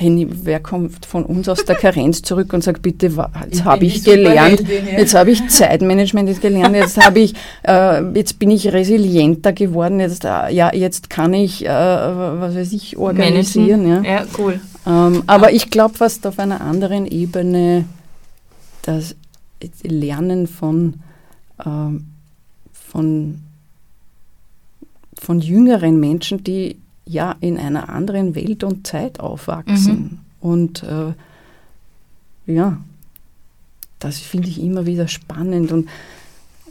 [0.00, 3.12] wer kommt von uns aus der Karenz zurück und sagt, bitte,
[3.44, 4.62] jetzt habe ich gelernt,
[4.96, 7.34] jetzt habe ich Zeitmanagement gelernt, jetzt habe ich,
[7.66, 12.72] äh, jetzt bin ich resilienter geworden, jetzt, äh, ja, jetzt kann ich, äh, was weiß
[12.72, 13.86] ich, organisieren.
[13.86, 14.02] Ja.
[14.02, 14.60] ja, cool.
[14.86, 17.84] Ähm, aber ich glaube, was auf einer anderen Ebene
[18.82, 19.14] das
[19.82, 20.94] Lernen von,
[21.64, 22.06] ähm,
[22.72, 23.40] von,
[25.18, 26.76] von jüngeren Menschen, die
[27.10, 29.94] ja in einer anderen Welt und Zeit aufwachsen.
[29.96, 30.18] Mhm.
[30.40, 31.12] Und äh,
[32.46, 32.78] ja,
[33.98, 35.88] das finde ich immer wieder spannend und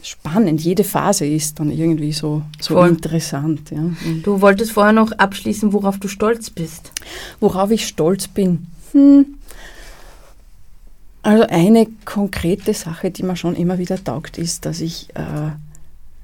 [0.02, 0.60] spannend.
[0.62, 3.70] Jede Phase ist dann irgendwie so, so interessant.
[3.70, 3.90] Ja.
[4.22, 6.92] Du wolltest vorher noch abschließen, worauf du stolz bist.
[7.38, 8.66] Worauf ich stolz bin?
[8.92, 9.26] Hm.
[11.22, 15.50] Also eine konkrete Sache, die mir schon immer wieder taugt, ist, dass ich äh,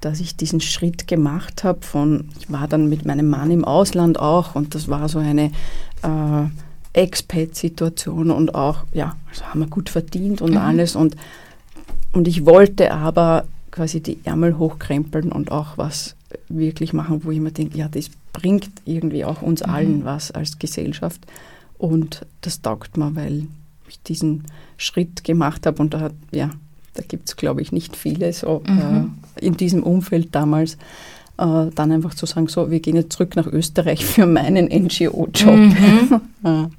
[0.01, 4.19] dass ich diesen Schritt gemacht habe von, ich war dann mit meinem Mann im Ausland
[4.19, 5.51] auch und das war so eine
[6.03, 6.47] äh,
[6.93, 10.57] Expat-Situation und auch, ja, also haben wir gut verdient und mhm.
[10.57, 11.15] alles und,
[12.13, 16.15] und ich wollte aber quasi die Ärmel hochkrempeln und auch was
[16.49, 19.69] wirklich machen, wo ich mir denke, ja, das bringt irgendwie auch uns mhm.
[19.69, 21.21] allen was als Gesellschaft
[21.77, 23.47] und das taugt mir, weil
[23.87, 24.45] ich diesen
[24.77, 26.51] Schritt gemacht habe und da hat, ja,
[26.97, 29.15] da gibt es, glaube ich, nicht viele so mhm.
[29.35, 30.77] äh, in diesem Umfeld damals.
[31.37, 35.55] Äh, dann einfach zu sagen, so, wir gehen jetzt zurück nach Österreich für meinen NGO-Job.
[35.55, 36.21] Mhm.
[36.43, 36.69] ja.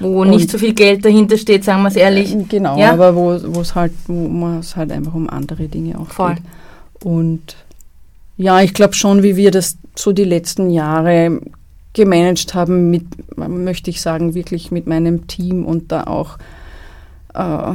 [0.00, 2.34] Wo Und nicht so viel Geld dahinter steht, sagen wir es ehrlich.
[2.34, 2.92] Äh, genau, ja?
[2.92, 6.34] aber wo es halt, wo es halt einfach um andere Dinge auch Voll.
[6.34, 6.42] geht.
[7.04, 7.56] Und
[8.36, 11.40] ja, ich glaube schon, wie wir das so die letzten Jahre
[11.92, 13.04] gemanagt haben, mit,
[13.36, 16.38] möchte ich sagen, wirklich mit meinem Team und da auch
[17.34, 17.74] äh,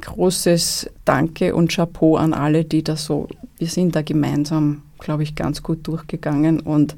[0.00, 5.34] großes Danke und Chapeau an alle, die da so, wir sind da gemeinsam, glaube ich,
[5.34, 6.96] ganz gut durchgegangen und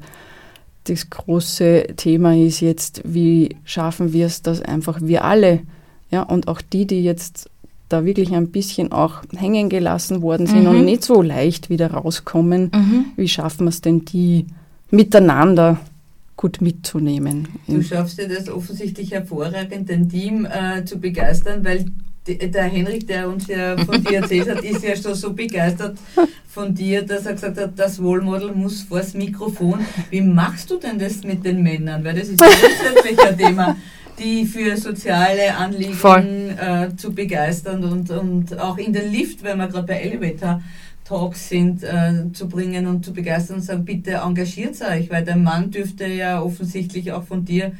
[0.85, 5.61] das große Thema ist jetzt, wie schaffen wir es, dass einfach wir alle,
[6.11, 7.49] ja, und auch die, die jetzt
[7.89, 10.69] da wirklich ein bisschen auch hängen gelassen worden sind mhm.
[10.69, 13.05] und nicht so leicht wieder rauskommen, mhm.
[13.15, 14.47] wie schaffen wir es denn, die
[14.89, 15.79] miteinander
[16.43, 17.47] gut mitzunehmen.
[17.67, 21.85] Du schaffst ja das offensichtlich hervorragend, dein Team äh, zu begeistern, weil
[22.27, 25.97] der Henrik, der uns ja von dir erzählt hat, ist ja schon so begeistert
[26.49, 29.85] von dir, dass er gesagt hat, das Wohlmodel muss vors Mikrofon.
[30.09, 32.03] Wie machst du denn das mit den Männern?
[32.03, 33.77] Weil das ist ein grundsätzlicher Thema.
[34.19, 35.95] die für soziale Anliegen
[36.59, 40.61] äh, zu begeistern und, und auch in den Lift, wenn wir gerade bei Elevator
[41.13, 45.35] Talks sind, äh, zu bringen und zu begeistern und sagen, bitte engagiert euch, weil der
[45.35, 47.73] Mann dürfte ja offensichtlich auch von dir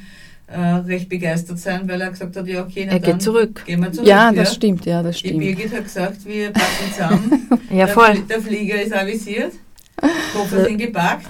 [0.45, 3.63] äh, recht begeistert sein, weil er gesagt hat, ja okay, na er geht zurück.
[3.65, 4.07] Gehen wir zurück.
[4.07, 4.53] Ja, das ja.
[4.53, 5.41] stimmt, ja, das stimmt.
[5.41, 7.49] Die Birgit hat gesagt, wir packen zusammen.
[7.71, 8.13] ja, voll.
[8.13, 9.53] Der, der Flieger ist avisiert,
[10.33, 11.25] Koffer sind gepackt.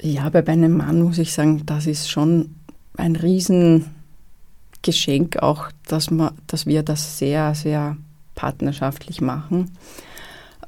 [0.00, 2.54] Ja, bei meinem Mann muss ich sagen, das ist schon
[2.96, 7.98] ein Riesengeschenk auch, dass, man, dass wir das sehr, sehr
[8.34, 9.76] partnerschaftlich machen.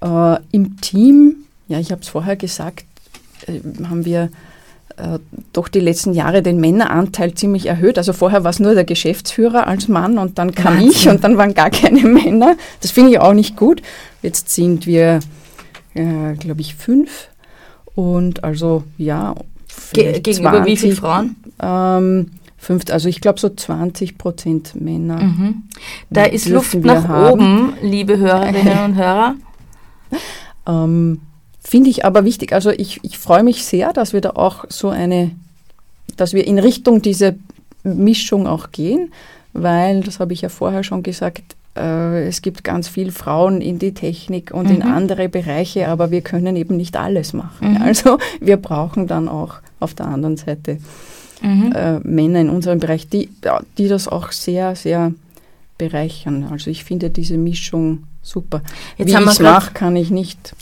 [0.01, 1.37] Äh, Im Team,
[1.69, 2.85] ja, ich habe es vorher gesagt,
[3.47, 4.31] äh, haben wir
[4.97, 5.19] äh,
[5.53, 7.99] doch die letzten Jahre den Männeranteil ziemlich erhöht.
[7.99, 10.91] Also vorher war es nur der Geschäftsführer als Mann und dann kam Wahnsinn.
[10.91, 12.57] ich und dann waren gar keine Männer.
[12.81, 13.83] Das finde ich auch nicht gut.
[14.23, 15.21] Jetzt sind wir,
[15.95, 17.29] äh, glaube ich, fünf.
[17.95, 19.35] Und also ja.
[19.93, 21.37] Ge gegenüber 20, wie viele Frauen?
[21.61, 22.31] Ähm,
[22.65, 25.23] fünf, also ich glaube so 20 Prozent Männer.
[25.23, 25.65] Mhm.
[26.11, 27.33] Da ist Luft nach haben.
[27.33, 29.35] oben, liebe Hörerinnen und Hörer.
[30.67, 31.21] Ähm,
[31.61, 32.53] Finde ich aber wichtig.
[32.53, 35.31] Also ich, ich freue mich sehr, dass wir da auch so eine,
[36.17, 37.37] dass wir in Richtung diese
[37.83, 39.12] Mischung auch gehen,
[39.53, 43.79] weil, das habe ich ja vorher schon gesagt, äh, es gibt ganz viele Frauen in
[43.79, 44.77] die Technik und mhm.
[44.77, 47.75] in andere Bereiche, aber wir können eben nicht alles machen.
[47.75, 47.83] Mhm.
[47.83, 50.79] Also wir brauchen dann auch auf der anderen Seite
[51.45, 51.72] mhm.
[51.72, 53.30] äh, Männer in unserem Bereich, die,
[53.78, 55.12] die das auch sehr, sehr
[55.78, 56.49] bereichern.
[56.51, 58.62] Also ich finde diese Mischung super.
[58.97, 60.55] Jetzt Wie ich es mache, kann ich nicht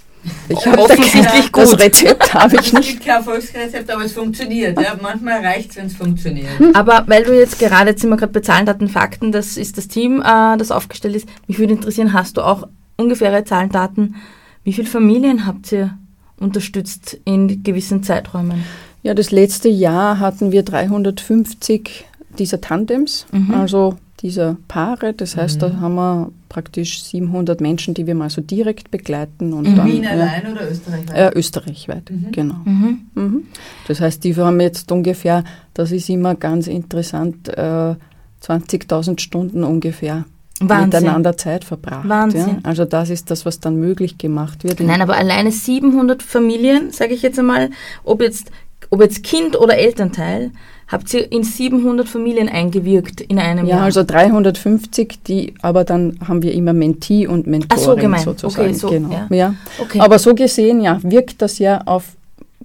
[0.48, 1.64] ich habe offensichtlich gut.
[1.64, 2.84] Das Rezept habe ich nicht.
[2.84, 4.80] Es gibt kein Erfolgsrezept, aber es funktioniert.
[4.80, 4.96] Ja.
[5.00, 6.48] Manchmal reicht es, wenn es funktioniert.
[6.74, 9.78] Aber weil du jetzt gerade, jetzt sind wir gerade bei Zahlen, Daten, Fakten, das ist
[9.78, 11.28] das Team, äh, das aufgestellt ist.
[11.48, 14.16] Mich würde interessieren, hast du auch ungefähre Zahlen, Daten?
[14.64, 15.96] Wie viele Familien habt ihr
[16.38, 18.64] unterstützt in gewissen Zeiträumen?
[19.02, 22.04] Ja, das letzte Jahr hatten wir 350
[22.38, 23.52] dieser Tandems, mhm.
[23.54, 25.12] also dieser Paare.
[25.12, 25.60] Das heißt, mhm.
[25.60, 29.52] da haben wir praktisch 700 Menschen, die wir mal so direkt begleiten.
[29.52, 31.34] Und In dann, Wien ja, allein oder österreichweit?
[31.34, 32.32] Äh, österreichweit, mhm.
[32.32, 32.56] genau.
[32.64, 33.00] Mhm.
[33.14, 33.42] mhm.
[33.88, 35.44] Das heißt, die haben jetzt ungefähr,
[35.74, 37.94] das ist immer ganz interessant, äh,
[38.42, 40.24] 20.000 Stunden ungefähr
[40.68, 41.00] Wahnsinn.
[41.00, 42.08] miteinander Zeit verbracht.
[42.08, 42.48] Wahnsinn.
[42.48, 42.58] Ja?
[42.62, 44.80] Also das ist das, was dann möglich gemacht wird.
[44.80, 47.70] Nein, aber alleine 700 Familien, sage ich jetzt einmal,
[48.04, 48.50] ob jetzt,
[48.92, 50.50] ob jetzt Kind oder Elternteil,
[50.86, 53.78] habt ihr in 700 Familien eingewirkt in einem ja, Jahr?
[53.78, 58.22] Ja, also 350, die, aber dann haben wir immer Mentee und Mentorin Ach so, gemein.
[58.22, 58.68] sozusagen.
[58.68, 59.10] Okay, so, genau.
[59.10, 59.26] ja.
[59.30, 59.54] ja.
[59.78, 59.98] Okay.
[59.98, 62.04] Aber so gesehen, ja, wirkt das ja auf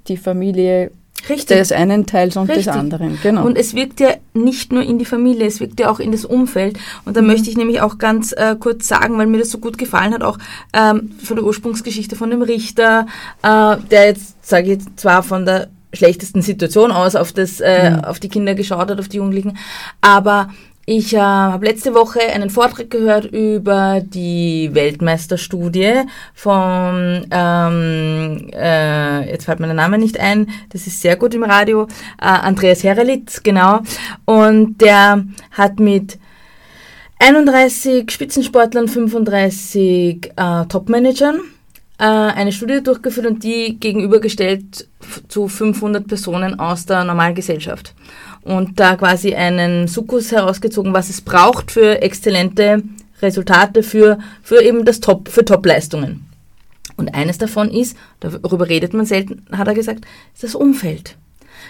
[0.10, 0.92] die Familie
[1.30, 1.58] Richtig.
[1.60, 2.66] des einen Teils und Richtig.
[2.66, 3.18] des anderen.
[3.24, 3.46] Genau.
[3.46, 6.26] Und es wirkt ja nicht nur in die Familie, es wirkt ja auch in das
[6.26, 6.78] Umfeld.
[7.06, 7.28] Und da mhm.
[7.28, 10.24] möchte ich nämlich auch ganz äh, kurz sagen, weil mir das so gut gefallen hat,
[10.24, 10.38] auch
[10.74, 13.08] ähm, von der Ursprungsgeschichte von dem Richter,
[13.44, 17.92] äh, der jetzt, sage ich jetzt zwar von der schlechtesten Situation aus auf, das, äh,
[17.92, 18.04] mhm.
[18.04, 19.58] auf die Kinder geschaut hat, auf die Jugendlichen.
[20.02, 20.50] Aber
[20.90, 29.44] ich äh, habe letzte Woche einen Vortrag gehört über die Weltmeisterstudie von, ähm, äh, jetzt
[29.44, 31.88] fällt mir der Name nicht ein, das ist sehr gut im Radio,
[32.22, 33.82] äh, Andreas Herelitz, genau.
[34.24, 36.20] Und der hat mit
[37.20, 41.42] 31 Spitzensportlern, 35 äh, Topmanagern
[42.06, 44.88] eine Studie durchgeführt und die gegenübergestellt
[45.28, 47.96] zu 500 Personen aus der Normalgesellschaft.
[48.44, 52.84] Und da quasi einen Sukkus herausgezogen, was es braucht für exzellente
[53.22, 56.26] Resultate, für, für eben das Top, für Topleistungen.
[56.98, 61.16] Und eines davon ist, darüber redet man selten, hat er gesagt, ist das Umfeld.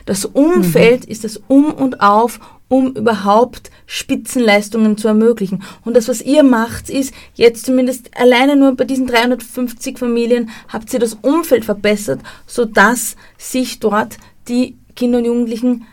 [0.05, 1.11] Das Umfeld mhm.
[1.11, 2.39] ist das Um und Auf,
[2.69, 5.63] um überhaupt Spitzenleistungen zu ermöglichen.
[5.85, 10.93] Und das, was ihr macht, ist, jetzt zumindest alleine nur bei diesen 350 Familien habt
[10.93, 14.17] ihr das Umfeld verbessert, sodass sich dort
[14.47, 15.85] die Kinder und Jugendlichen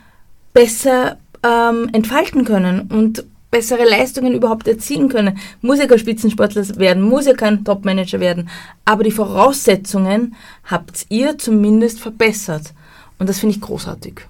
[0.53, 5.37] besser ähm, entfalten können und bessere Leistungen überhaupt erzielen können.
[5.61, 8.49] Muss ja kein Spitzensportler werden, muss ja kein Topmanager werden,
[8.83, 10.35] aber die Voraussetzungen
[10.65, 12.73] habt ihr zumindest verbessert.
[13.17, 14.21] Und das finde ich großartig.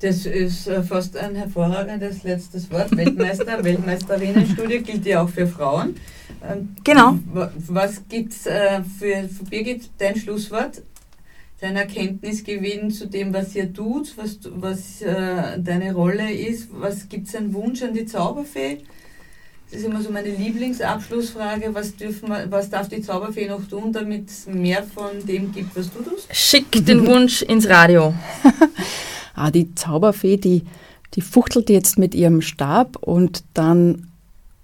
[0.00, 2.96] Das ist äh, fast ein hervorragendes letztes Wort.
[2.96, 5.96] Weltmeister, Weltmeisterinnenstudie gilt ja auch für Frauen.
[6.42, 7.18] Ähm, genau.
[7.68, 10.82] Was gibt es äh, für, für Birgit, dein Schlusswort?
[11.60, 16.70] Dein Erkenntnisgewinn zu dem, was ihr tut, was, was äh, deine Rolle ist?
[16.72, 18.78] Was gibt es einen Wunsch an die Zauberfee?
[19.70, 21.72] Das ist immer so meine Lieblingsabschlussfrage.
[21.72, 25.76] Was, dürfen wir, was darf die Zauberfee noch tun, damit es mehr von dem gibt,
[25.76, 26.26] was du tust?
[26.34, 28.12] Schick den Wunsch ins Radio.
[29.36, 30.64] ah, die Zauberfee, die,
[31.14, 34.08] die fuchtelt jetzt mit ihrem Stab und dann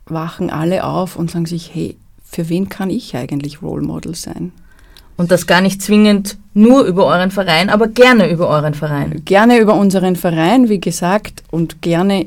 [0.07, 4.51] wachen alle auf und sagen sich, hey, für wen kann ich eigentlich Role Model sein?
[5.17, 9.23] Und das gar nicht zwingend nur über euren Verein, aber gerne über euren Verein.
[9.25, 12.27] Gerne über unseren Verein, wie gesagt, und gerne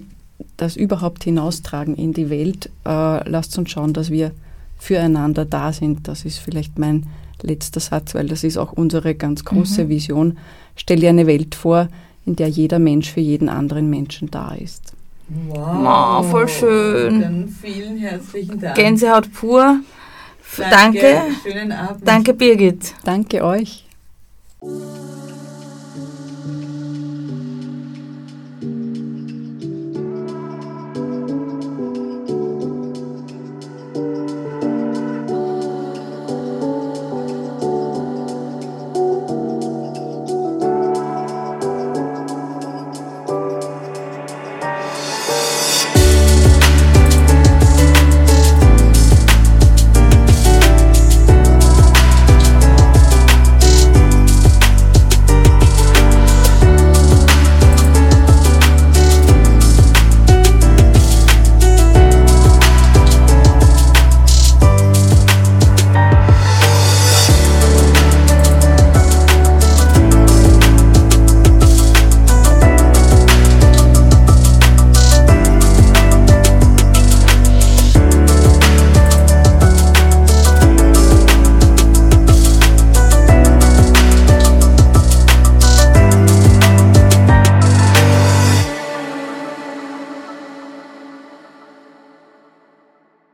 [0.62, 2.70] das überhaupt hinaustragen in die Welt.
[2.86, 4.32] Äh, lasst uns schauen, dass wir
[4.78, 6.08] füreinander da sind.
[6.08, 7.08] Das ist vielleicht mein
[7.42, 9.90] letzter Satz, weil das ist auch unsere ganz große mhm.
[9.90, 10.38] Vision.
[10.76, 11.88] Stell dir eine Welt vor,
[12.26, 14.94] in der jeder Mensch für jeden anderen Menschen da ist.
[15.48, 17.22] Wow, oh, voll schön.
[17.22, 18.76] Dann vielen herzlichen Dank.
[18.76, 19.80] Gänsehaut pur.
[20.58, 21.00] Danke.
[21.00, 21.22] Danke.
[21.44, 22.08] Schönen Abend.
[22.08, 22.96] Danke, Birgit.
[23.04, 23.86] Danke euch.